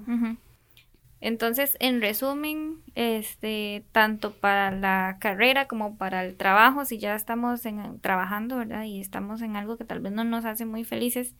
Entonces, 1.25 1.77
en 1.79 2.01
resumen, 2.01 2.81
este, 2.95 3.85
tanto 3.93 4.33
para 4.33 4.71
la 4.71 5.15
carrera 5.21 5.69
como 5.69 5.95
para 5.95 6.25
el 6.25 6.35
trabajo, 6.35 6.83
si 6.83 6.97
ya 6.97 7.15
estamos 7.15 7.61
trabajando, 8.01 8.57
¿verdad? 8.57 8.83
Y 8.83 8.99
estamos 8.99 9.41
en 9.41 9.55
algo 9.55 9.77
que 9.77 9.85
tal 9.85 10.01
vez 10.01 10.11
no 10.11 10.25
nos 10.25 10.43
hace 10.43 10.65
muy 10.65 10.83
felices, 10.83 11.33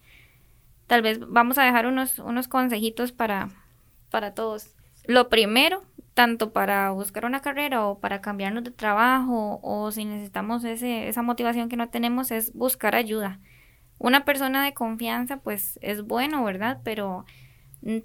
tal 0.88 1.02
vez 1.02 1.20
vamos 1.28 1.58
a 1.58 1.66
dejar 1.66 1.86
unos, 1.86 2.18
unos 2.20 2.48
consejitos 2.48 3.12
para, 3.12 3.50
para 4.10 4.34
todos. 4.34 4.74
Lo 5.06 5.28
primero, 5.28 5.84
tanto 6.14 6.54
para 6.54 6.92
buscar 6.92 7.26
una 7.26 7.42
carrera 7.42 7.86
o 7.86 8.00
para 8.00 8.22
cambiarnos 8.22 8.64
de 8.64 8.72
trabajo 8.72 9.60
o 9.64 9.92
si 9.92 10.06
necesitamos 10.06 10.64
ese, 10.64 11.10
esa 11.10 11.24
motivación 11.24 11.68
que 11.68 11.76
no 11.76 11.90
tenemos, 11.90 12.32
es 12.32 12.54
buscar 12.54 12.96
ayuda. 12.96 13.42
Una 14.00 14.24
persona 14.24 14.64
de 14.64 14.74
confianza, 14.74 15.42
pues 15.42 15.78
es 15.82 16.04
bueno, 16.04 16.42
¿verdad? 16.46 16.80
Pero 16.86 17.26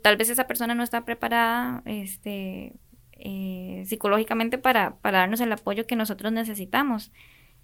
tal 0.03 0.17
vez 0.17 0.31
esa 0.31 0.47
persona 0.47 0.75
no 0.75 0.83
está 0.83 1.05
preparada 1.05 1.83
este, 1.85 2.75
eh, 3.13 3.83
psicológicamente 3.87 4.59
para, 4.59 4.97
para 4.97 5.19
darnos 5.19 5.41
el 5.41 5.53
apoyo 5.53 5.87
que 5.87 5.97
nosotros 5.97 6.33
necesitamos. 6.33 7.13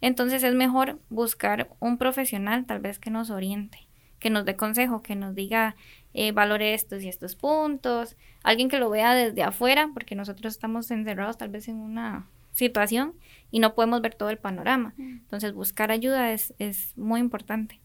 Entonces 0.00 0.42
es 0.42 0.54
mejor 0.54 0.98
buscar 1.10 1.70
un 1.80 1.98
profesional 1.98 2.66
tal 2.66 2.80
vez 2.80 2.98
que 2.98 3.10
nos 3.10 3.30
oriente, 3.30 3.88
que 4.18 4.30
nos 4.30 4.44
dé 4.44 4.56
consejo, 4.56 5.02
que 5.02 5.16
nos 5.16 5.34
diga 5.34 5.76
eh, 6.12 6.32
valore 6.32 6.74
estos 6.74 7.02
y 7.02 7.08
estos 7.08 7.36
puntos, 7.36 8.16
alguien 8.42 8.68
que 8.68 8.78
lo 8.78 8.90
vea 8.90 9.14
desde 9.14 9.42
afuera, 9.42 9.90
porque 9.94 10.14
nosotros 10.14 10.52
estamos 10.52 10.90
encerrados 10.90 11.38
tal 11.38 11.48
vez 11.48 11.68
en 11.68 11.76
una 11.76 12.28
situación 12.52 13.14
y 13.50 13.58
no 13.58 13.74
podemos 13.74 14.00
ver 14.00 14.14
todo 14.14 14.30
el 14.30 14.38
panorama. 14.38 14.94
Mm. 14.96 15.18
Entonces 15.18 15.52
buscar 15.52 15.90
ayuda 15.90 16.32
es, 16.32 16.54
es 16.58 16.96
muy 16.96 17.20
importante. 17.20 17.80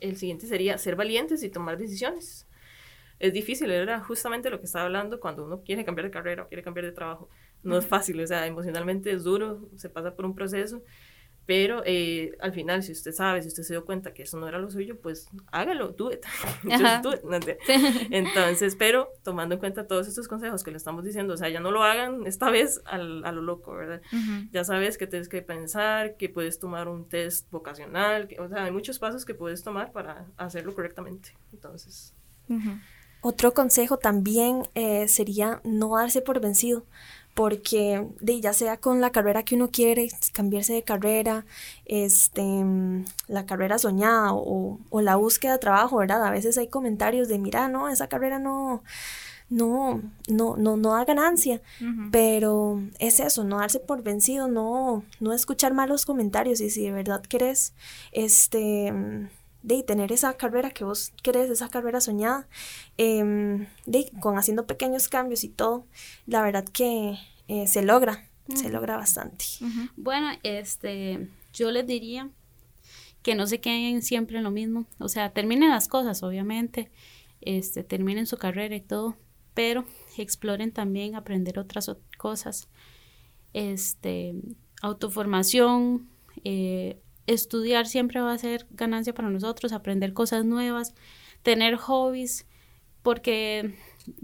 El 0.00 0.16
siguiente 0.16 0.46
sería 0.46 0.78
ser 0.78 0.96
valientes 0.96 1.42
y 1.42 1.48
tomar 1.48 1.78
decisiones. 1.78 2.46
Es 3.22 3.32
difícil, 3.32 3.70
era 3.70 4.00
justamente 4.00 4.50
lo 4.50 4.58
que 4.58 4.66
estaba 4.66 4.84
hablando 4.84 5.20
cuando 5.20 5.44
uno 5.44 5.62
quiere 5.62 5.84
cambiar 5.84 6.06
de 6.06 6.10
carrera 6.10 6.42
o 6.42 6.48
quiere 6.48 6.62
cambiar 6.62 6.86
de 6.86 6.92
trabajo. 6.92 7.28
No 7.62 7.78
es 7.78 7.86
fácil, 7.86 8.20
o 8.20 8.26
sea, 8.26 8.46
emocionalmente 8.46 9.12
es 9.12 9.24
duro, 9.24 9.68
se 9.76 9.88
pasa 9.88 10.14
por 10.14 10.24
un 10.24 10.34
proceso 10.34 10.82
pero 11.44 11.82
eh, 11.84 12.36
al 12.40 12.52
final, 12.52 12.82
si 12.82 12.92
usted 12.92 13.12
sabe, 13.12 13.42
si 13.42 13.48
usted 13.48 13.64
se 13.64 13.74
dio 13.74 13.84
cuenta 13.84 14.14
que 14.14 14.22
eso 14.22 14.38
no 14.38 14.46
era 14.46 14.58
lo 14.58 14.70
suyo, 14.70 15.00
pues 15.00 15.28
hágalo, 15.50 15.88
do 15.88 16.12
it. 16.12 16.24
Entonces, 18.10 18.76
pero 18.76 19.08
tomando 19.24 19.56
en 19.56 19.58
cuenta 19.58 19.86
todos 19.88 20.06
estos 20.06 20.28
consejos 20.28 20.62
que 20.62 20.70
le 20.70 20.76
estamos 20.76 21.02
diciendo, 21.02 21.34
o 21.34 21.36
sea, 21.36 21.48
ya 21.48 21.58
no 21.58 21.72
lo 21.72 21.82
hagan 21.82 22.26
esta 22.26 22.48
vez 22.48 22.80
al, 22.84 23.24
a 23.24 23.32
lo 23.32 23.42
loco, 23.42 23.74
¿verdad? 23.74 24.00
Ya 24.52 24.62
sabes 24.62 24.96
que 24.96 25.08
tienes 25.08 25.28
que 25.28 25.42
pensar, 25.42 26.16
que 26.16 26.28
puedes 26.28 26.60
tomar 26.60 26.88
un 26.88 27.08
test 27.08 27.50
vocacional, 27.50 28.28
que, 28.28 28.40
o 28.40 28.48
sea, 28.48 28.64
hay 28.64 28.70
muchos 28.70 29.00
pasos 29.00 29.24
que 29.24 29.34
puedes 29.34 29.64
tomar 29.64 29.90
para 29.90 30.26
hacerlo 30.36 30.74
correctamente. 30.74 31.36
Entonces. 31.52 32.14
Otro 33.22 33.54
consejo 33.54 33.96
también 33.96 34.68
eh, 34.74 35.08
sería 35.08 35.60
no 35.64 35.96
darse 35.96 36.20
por 36.20 36.40
vencido 36.40 36.84
porque 37.34 38.06
de, 38.20 38.40
ya 38.40 38.52
sea 38.52 38.76
con 38.76 39.00
la 39.00 39.10
carrera 39.10 39.42
que 39.42 39.54
uno 39.54 39.70
quiere, 39.70 40.10
cambiarse 40.32 40.74
de 40.74 40.82
carrera, 40.82 41.46
este, 41.86 42.44
la 43.26 43.46
carrera 43.46 43.78
soñada 43.78 44.34
o, 44.34 44.78
o, 44.90 45.00
la 45.00 45.16
búsqueda 45.16 45.52
de 45.52 45.58
trabajo, 45.58 45.96
¿verdad? 45.96 46.24
A 46.24 46.30
veces 46.30 46.58
hay 46.58 46.68
comentarios 46.68 47.28
de, 47.28 47.38
mira, 47.38 47.68
no, 47.68 47.88
esa 47.88 48.08
carrera 48.08 48.38
no, 48.38 48.82
no, 49.48 50.02
no, 50.28 50.56
no, 50.56 50.76
no 50.76 50.92
da 50.92 51.04
ganancia, 51.04 51.62
pero 52.10 52.82
es 52.98 53.20
eso, 53.20 53.44
no 53.44 53.58
darse 53.58 53.80
por 53.80 54.02
vencido, 54.02 54.48
no, 54.48 55.04
no 55.20 55.32
escuchar 55.32 55.72
malos 55.72 56.04
comentarios 56.04 56.60
y 56.60 56.70
si 56.70 56.82
de 56.82 56.92
verdad 56.92 57.22
querés, 57.22 57.72
este 58.12 58.92
de 59.62 59.82
tener 59.82 60.12
esa 60.12 60.34
carrera 60.34 60.70
que 60.70 60.84
vos 60.84 61.12
querés, 61.22 61.50
esa 61.50 61.68
carrera 61.68 62.00
soñada, 62.00 62.48
em, 62.96 63.66
de, 63.86 64.10
con 64.20 64.36
haciendo 64.36 64.66
pequeños 64.66 65.08
cambios 65.08 65.44
y 65.44 65.48
todo, 65.48 65.86
la 66.26 66.42
verdad 66.42 66.64
que 66.64 67.18
eh, 67.48 67.66
se 67.66 67.82
logra, 67.82 68.28
se 68.54 68.70
logra 68.70 68.96
bastante. 68.96 69.44
Bueno, 69.96 70.30
este, 70.42 71.28
yo 71.52 71.70
les 71.70 71.86
diría 71.86 72.30
que 73.22 73.34
no 73.34 73.46
se 73.46 73.60
queden 73.60 74.02
siempre 74.02 74.38
en 74.38 74.44
lo 74.44 74.50
mismo, 74.50 74.86
o 74.98 75.08
sea, 75.08 75.32
terminen 75.32 75.70
las 75.70 75.86
cosas, 75.86 76.22
obviamente, 76.22 76.90
este, 77.40 77.84
terminen 77.84 78.26
su 78.26 78.36
carrera 78.36 78.74
y 78.74 78.80
todo, 78.80 79.16
pero 79.54 79.84
exploren 80.18 80.72
también 80.72 81.14
aprender 81.14 81.58
otras 81.58 81.90
cosas, 82.18 82.68
este, 83.52 84.34
autoformación, 84.80 86.08
eh, 86.44 87.00
estudiar 87.26 87.86
siempre 87.86 88.20
va 88.20 88.32
a 88.32 88.38
ser 88.38 88.66
ganancia 88.70 89.14
para 89.14 89.30
nosotros, 89.30 89.72
aprender 89.72 90.12
cosas 90.12 90.44
nuevas, 90.44 90.94
tener 91.42 91.76
hobbies, 91.76 92.46
porque 93.02 93.74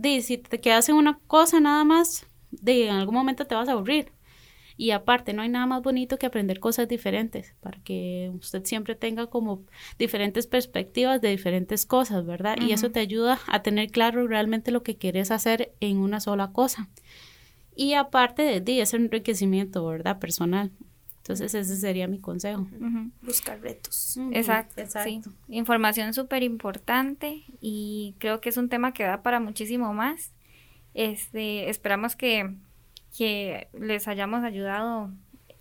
si 0.03 0.39
te 0.39 0.61
quedas 0.61 0.89
en 0.89 0.97
una 0.97 1.19
cosa 1.27 1.61
nada 1.61 1.85
más, 1.85 2.27
de 2.51 2.89
en 2.89 2.97
algún 2.97 3.15
momento 3.15 3.47
te 3.47 3.55
vas 3.55 3.69
a 3.69 3.73
aburrir. 3.73 4.13
Y 4.81 4.93
aparte, 4.93 5.33
no 5.33 5.43
hay 5.43 5.49
nada 5.49 5.67
más 5.67 5.83
bonito 5.83 6.19
que 6.19 6.27
aprender 6.27 6.61
cosas 6.61 6.87
diferentes, 6.87 7.53
para 7.61 7.83
que 7.83 8.31
usted 8.35 8.65
siempre 8.65 8.95
tenga 8.95 9.27
como 9.27 9.65
diferentes 9.99 10.47
perspectivas 10.47 11.21
de 11.21 11.31
diferentes 11.31 11.85
cosas, 11.85 12.25
¿verdad? 12.25 12.57
Y 12.61 12.71
eso 12.71 12.93
te 12.93 13.01
ayuda 13.01 13.41
a 13.49 13.63
tener 13.63 13.91
claro 13.91 14.29
realmente 14.29 14.71
lo 14.71 14.85
que 14.85 14.97
quieres 14.97 15.33
hacer 15.33 15.73
en 15.81 15.97
una 15.97 16.21
sola 16.21 16.53
cosa. 16.53 16.89
Y 17.75 17.95
aparte 17.95 18.43
de, 18.43 18.61
de 18.61 18.81
ese 18.81 18.97
enriquecimiento, 18.97 19.85
¿verdad? 19.85 20.21
Personal. 20.21 20.71
Entonces 21.29 21.53
ese 21.53 21.77
sería 21.77 22.09
mi 22.09 22.21
consejo. 22.21 22.67
Buscar 23.21 23.61
retos. 23.61 24.17
Exacto, 24.33 24.81
exacto. 24.81 25.31
Información 25.49 26.15
súper 26.15 26.43
importante 26.43 27.45
y 27.61 28.15
creo 28.19 28.41
que 28.41 28.49
es 28.49 28.57
un 28.57 28.71
tema 28.71 28.95
que 28.95 29.05
da 29.05 29.23
para 29.23 29.39
muchísimo 29.39 29.93
más. 29.93 30.33
Este, 30.95 31.69
esperamos 31.69 32.17
que, 32.17 32.57
que 33.15 33.69
les 33.79 34.09
hayamos 34.09 34.43
ayudado 34.43 35.13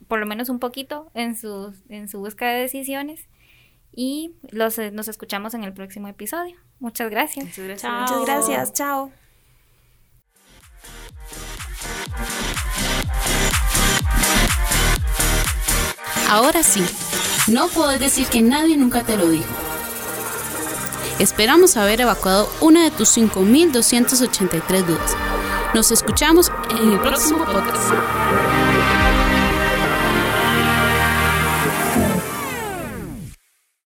por 0.08 0.20
lo 0.20 0.26
menos 0.26 0.48
un 0.48 0.60
poquito 0.60 1.12
en 1.14 1.36
su, 1.36 1.76
en 1.90 2.08
su 2.08 2.20
búsqueda 2.20 2.52
de 2.52 2.62
decisiones 2.62 3.28
y 3.92 4.36
los, 4.50 4.80
nos 4.94 5.10
escuchamos 5.10 5.54
en 5.54 5.66
el 5.66 5.74
próximo 5.74 6.08
episodio. 6.08 6.56
Muchas 6.80 7.10
gracias. 7.10 7.44
Muchas 7.44 7.66
gracias. 7.66 7.92
Muchas 7.92 8.26
gracias. 8.26 8.72
Chao. 8.72 9.12
Ahora 16.30 16.62
sí, 16.62 16.84
no 17.48 17.70
puedes 17.70 18.00
decir 18.00 18.28
que 18.28 18.42
nadie 18.42 18.76
nunca 18.76 19.04
te 19.04 19.16
lo 19.16 19.30
dijo. 19.30 19.46
Esperamos 21.20 21.78
haber 21.78 22.02
evacuado 22.02 22.50
una 22.60 22.84
de 22.84 22.92
tus 22.92 23.18
5.283 23.18 24.86
dudas. 24.86 25.16
Nos 25.74 25.92
escuchamos 25.92 26.52
en 26.70 26.92
el 26.92 27.00
próximo 27.00 27.46
podcast. 27.46 28.47